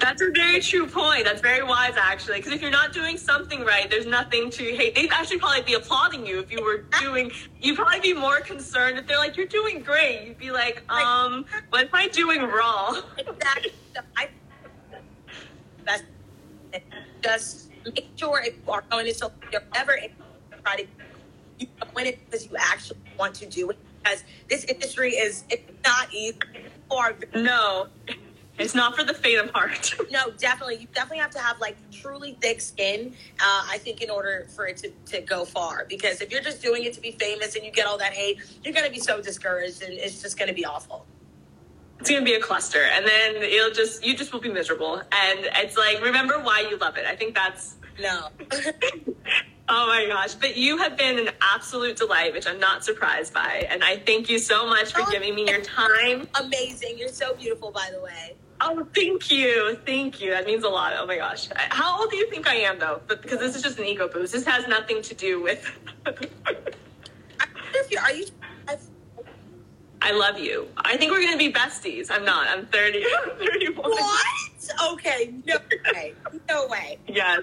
That's 0.00 0.20
a 0.22 0.30
very 0.30 0.60
true 0.60 0.86
point. 0.86 1.24
That's 1.24 1.40
very 1.40 1.62
wise, 1.62 1.94
actually. 1.96 2.38
Because 2.38 2.52
if 2.52 2.60
you're 2.62 2.70
not 2.70 2.92
doing 2.92 3.16
something 3.16 3.64
right, 3.64 3.88
there's 3.88 4.06
nothing 4.06 4.50
to 4.50 4.64
hate. 4.74 4.94
They'd 4.94 5.10
actually 5.12 5.38
probably 5.38 5.62
be 5.62 5.74
applauding 5.74 6.26
you 6.26 6.40
if 6.40 6.52
you 6.52 6.62
were 6.62 6.84
doing. 7.00 7.30
You'd 7.60 7.76
probably 7.76 8.00
be 8.00 8.12
more 8.12 8.40
concerned 8.40 8.98
if 8.98 9.06
they're 9.06 9.18
like, 9.18 9.36
"You're 9.36 9.46
doing 9.46 9.80
great." 9.80 10.26
You'd 10.26 10.38
be 10.38 10.50
like, 10.50 10.82
"Um, 10.90 11.46
what 11.70 11.82
am 11.82 11.88
I 11.92 12.08
doing 12.08 12.42
wrong?" 12.42 13.02
exactly, 13.18 13.72
I 14.16 14.28
that's 15.84 16.02
just 17.22 17.70
make 17.84 18.08
sure 18.16 18.40
if 18.42 18.54
you 18.54 18.72
are 18.72 18.84
going 18.90 19.06
to 19.06 19.14
social 19.14 19.32
media, 19.42 19.62
whatever, 19.68 19.98
try 20.62 20.76
to 20.76 20.86
you 21.58 21.66
win 21.94 22.06
it 22.06 22.18
because 22.26 22.46
you 22.46 22.56
actually 22.58 22.98
want 23.18 23.34
to 23.36 23.46
do 23.46 23.70
it. 23.70 23.78
Because 24.02 24.24
this 24.50 24.64
industry 24.64 25.12
is 25.12 25.44
it's 25.50 25.70
not 25.84 26.12
easy. 26.12 26.38
Or 26.90 27.16
No, 27.34 27.88
it's 28.58 28.74
not 28.74 28.96
for 28.96 29.02
the 29.04 29.14
faint 29.14 29.40
of 29.44 29.50
heart. 29.50 29.94
no, 30.10 30.30
definitely, 30.38 30.76
you 30.76 30.86
definitely 30.94 31.18
have 31.18 31.30
to 31.32 31.40
have 31.40 31.58
like 31.60 31.76
truly 31.90 32.36
thick 32.40 32.60
skin. 32.60 33.14
Uh, 33.40 33.66
I 33.70 33.78
think 33.78 34.00
in 34.00 34.10
order 34.10 34.46
for 34.54 34.66
it 34.66 34.76
to, 34.78 34.90
to 35.06 35.20
go 35.22 35.44
far, 35.44 35.86
because 35.88 36.20
if 36.20 36.30
you're 36.30 36.42
just 36.42 36.62
doing 36.62 36.84
it 36.84 36.94
to 36.94 37.00
be 37.00 37.12
famous 37.12 37.56
and 37.56 37.64
you 37.64 37.72
get 37.72 37.86
all 37.86 37.98
that 37.98 38.12
hate, 38.12 38.38
you're 38.62 38.74
gonna 38.74 38.90
be 38.90 39.00
so 39.00 39.20
discouraged 39.20 39.82
and 39.82 39.92
it's 39.92 40.22
just 40.22 40.38
gonna 40.38 40.52
be 40.52 40.64
awful. 40.64 41.04
It's 42.00 42.10
gonna 42.10 42.22
be 42.24 42.34
a 42.34 42.40
cluster, 42.40 42.82
and 42.82 43.06
then 43.06 43.36
it'll 43.36 43.70
just 43.70 44.04
you 44.04 44.16
just 44.16 44.32
will 44.32 44.40
be 44.40 44.50
miserable. 44.50 44.96
And 44.96 45.40
it's 45.56 45.76
like 45.76 46.00
remember 46.02 46.38
why 46.38 46.60
you 46.68 46.76
love 46.76 46.96
it. 46.96 47.06
I 47.06 47.16
think 47.16 47.34
that's 47.34 47.76
No. 48.00 48.28
oh 49.68 49.86
my 49.86 50.06
gosh. 50.08 50.34
But 50.34 50.56
you 50.56 50.76
have 50.78 50.96
been 50.96 51.18
an 51.18 51.30
absolute 51.40 51.96
delight, 51.96 52.32
which 52.34 52.46
I'm 52.46 52.60
not 52.60 52.84
surprised 52.84 53.32
by. 53.32 53.66
And 53.70 53.82
I 53.82 53.96
thank 53.96 54.28
you 54.28 54.38
so 54.38 54.66
much 54.66 54.92
for 54.92 55.02
Oh, 55.02 55.10
giving 55.10 55.34
me 55.34 55.48
your 55.48 55.60
time. 55.62 56.28
Amazing. 56.40 56.98
You're 56.98 57.08
so 57.08 57.34
beautiful, 57.34 57.70
by 57.70 57.90
the 57.92 58.00
way. 58.02 58.34
Oh, 58.60 58.86
thank 58.94 59.30
you, 59.30 59.76
thank 59.84 60.20
you. 60.20 60.30
That 60.30 60.46
means 60.46 60.64
a 60.64 60.68
lot. 60.68 60.92
Oh 60.96 61.06
my 61.06 61.16
gosh. 61.16 61.48
How 61.56 62.00
old 62.00 62.10
do 62.10 62.16
you 62.16 62.28
think 62.30 62.48
I 62.48 62.54
am 62.56 62.78
though? 62.78 63.00
But 63.06 63.20
because 63.22 63.38
this 63.38 63.56
is 63.56 63.62
just 63.62 63.78
an 63.78 63.84
ego 63.84 64.08
boost. 64.08 64.32
This 64.32 64.44
has 64.46 64.66
nothing 64.68 65.02
to 65.02 65.14
do 65.14 65.42
with. 65.42 65.70
I 66.06 66.12
wonder 66.12 66.74
if 67.74 67.90
you're, 67.90 68.08
you? 68.10 68.26
I 70.04 70.12
love 70.12 70.38
you. 70.38 70.68
I 70.76 70.98
think 70.98 71.12
we're 71.12 71.24
gonna 71.24 71.38
be 71.38 71.50
besties. 71.50 72.10
I'm 72.10 72.26
not. 72.26 72.46
I'm 72.48 72.66
30. 72.66 73.04
I'm 73.06 73.30
31. 73.38 73.90
What? 73.90 74.26
Okay, 74.92 75.32
no 75.46 75.56
way. 75.94 76.14
No 76.48 76.66
way. 76.66 76.98
Yes. 77.08 77.40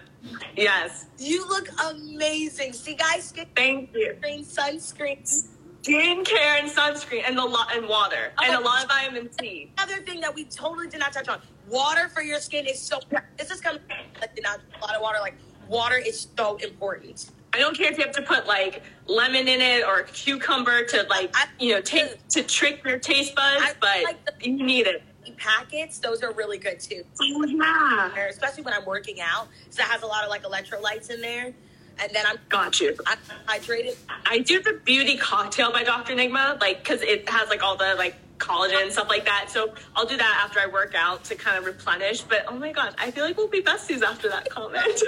Yes. 0.55 1.07
You 1.17 1.47
look 1.47 1.69
amazing. 1.89 2.73
See, 2.73 2.93
guys, 2.93 3.29
skin 3.29 3.47
Thank 3.55 3.89
you. 3.95 4.15
sunscreen. 4.21 5.47
Skincare 5.81 6.59
and 6.59 6.69
sunscreen 6.69 7.23
and 7.25 7.37
a 7.39 7.43
lot 7.43 7.75
and 7.75 7.87
water 7.87 8.31
and 8.43 8.53
a 8.55 8.59
lot 8.59 8.83
of 8.83 8.89
vitamin 8.89 9.29
C. 9.39 9.71
Another 9.77 10.01
thing 10.03 10.21
that 10.21 10.33
we 10.33 10.45
totally 10.45 10.87
did 10.87 10.99
not 10.99 11.11
touch 11.13 11.27
on: 11.27 11.41
water 11.67 12.07
for 12.09 12.21
your 12.21 12.39
skin 12.39 12.65
is 12.67 12.79
so. 12.79 12.99
This 13.37 13.49
is 13.49 13.61
coming 13.61 13.81
like 14.19 14.35
did 14.35 14.43
not 14.43 14.59
a 14.79 14.85
lot 14.85 14.95
of 14.95 15.01
water. 15.01 15.17
Like 15.19 15.35
water 15.67 15.97
is 15.97 16.27
so 16.37 16.57
important. 16.57 17.31
I 17.53 17.59
don't 17.59 17.75
care 17.75 17.91
if 17.91 17.97
you 17.97 18.03
have 18.05 18.15
to 18.15 18.21
put 18.21 18.45
like 18.47 18.83
lemon 19.07 19.47
in 19.47 19.59
it 19.59 19.83
or 19.85 20.03
cucumber 20.03 20.85
to 20.85 21.03
like 21.09 21.31
I- 21.35 21.47
you 21.59 21.73
know 21.73 21.81
take 21.81 22.27
to 22.29 22.43
trick 22.43 22.83
your 22.85 22.99
taste 22.99 23.35
buds, 23.35 23.63
I 23.63 23.73
but 23.79 24.03
like 24.03 24.25
the- 24.25 24.49
you 24.49 24.63
need 24.63 24.87
it. 24.87 25.03
Packets, 25.37 25.97
those 25.99 26.21
are 26.23 26.31
really 26.33 26.57
good 26.59 26.79
too. 26.79 27.03
Oh 27.21 27.45
yeah. 27.45 28.27
Especially 28.27 28.63
when 28.63 28.73
I'm 28.75 28.85
working 28.85 29.21
out, 29.21 29.47
so 29.71 29.81
it 29.81 29.87
has 29.87 30.03
a 30.03 30.07
lot 30.07 30.23
of 30.23 30.29
like 30.29 30.43
electrolytes 30.43 31.09
in 31.09 31.21
there. 31.21 31.53
And 32.01 32.11
then 32.13 32.25
I'm 32.25 32.37
Got 32.49 32.81
you. 32.81 32.97
I'm 33.05 33.17
hydrated. 33.47 33.95
I 34.25 34.39
do 34.39 34.61
the 34.61 34.73
beauty 34.83 35.17
cocktail 35.17 35.71
by 35.71 35.83
Dr. 35.83 36.15
Nigma, 36.15 36.59
like 36.59 36.83
because 36.83 37.01
it 37.01 37.29
has 37.29 37.47
like 37.49 37.63
all 37.63 37.77
the 37.77 37.95
like 37.95 38.15
collagen 38.39 38.81
and 38.81 38.91
stuff 38.91 39.07
like 39.07 39.25
that. 39.25 39.49
So 39.49 39.73
I'll 39.95 40.05
do 40.05 40.17
that 40.17 40.41
after 40.43 40.59
I 40.59 40.65
work 40.65 40.95
out 40.95 41.23
to 41.25 41.35
kind 41.35 41.57
of 41.57 41.65
replenish. 41.65 42.21
But 42.21 42.45
oh 42.47 42.57
my 42.57 42.71
gosh, 42.71 42.93
I 42.97 43.11
feel 43.11 43.23
like 43.23 43.37
we'll 43.37 43.47
be 43.47 43.61
besties 43.61 44.01
after 44.01 44.29
that 44.29 44.49
comment. 44.49 45.01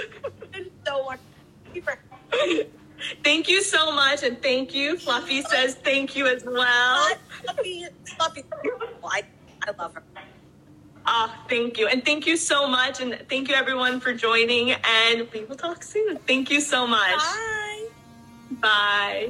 so 0.86 1.14
thank 3.24 3.48
you 3.48 3.62
so 3.62 3.92
much, 3.92 4.22
and 4.22 4.40
thank 4.40 4.74
you. 4.74 4.96
Fluffy 4.96 5.42
says 5.42 5.74
thank 5.74 6.16
you 6.16 6.26
as 6.26 6.44
well. 6.44 7.16
Fluffy, 7.42 7.86
Fluffy. 8.16 8.44
I, 9.04 9.22
I 9.66 9.70
love 9.78 9.94
her. 9.94 10.02
Ah, 11.06 11.44
thank 11.48 11.78
you. 11.78 11.86
And 11.86 12.04
thank 12.04 12.26
you 12.26 12.36
so 12.36 12.66
much. 12.66 13.00
And 13.00 13.18
thank 13.28 13.48
you 13.48 13.54
everyone 13.54 14.00
for 14.00 14.12
joining. 14.14 14.72
And 14.72 15.30
we 15.32 15.44
will 15.44 15.56
talk 15.56 15.82
soon. 15.82 16.16
Thank 16.18 16.50
you 16.50 16.60
so 16.60 16.86
much. 16.86 17.18
Bye. 17.18 17.88
Bye. 18.60 19.20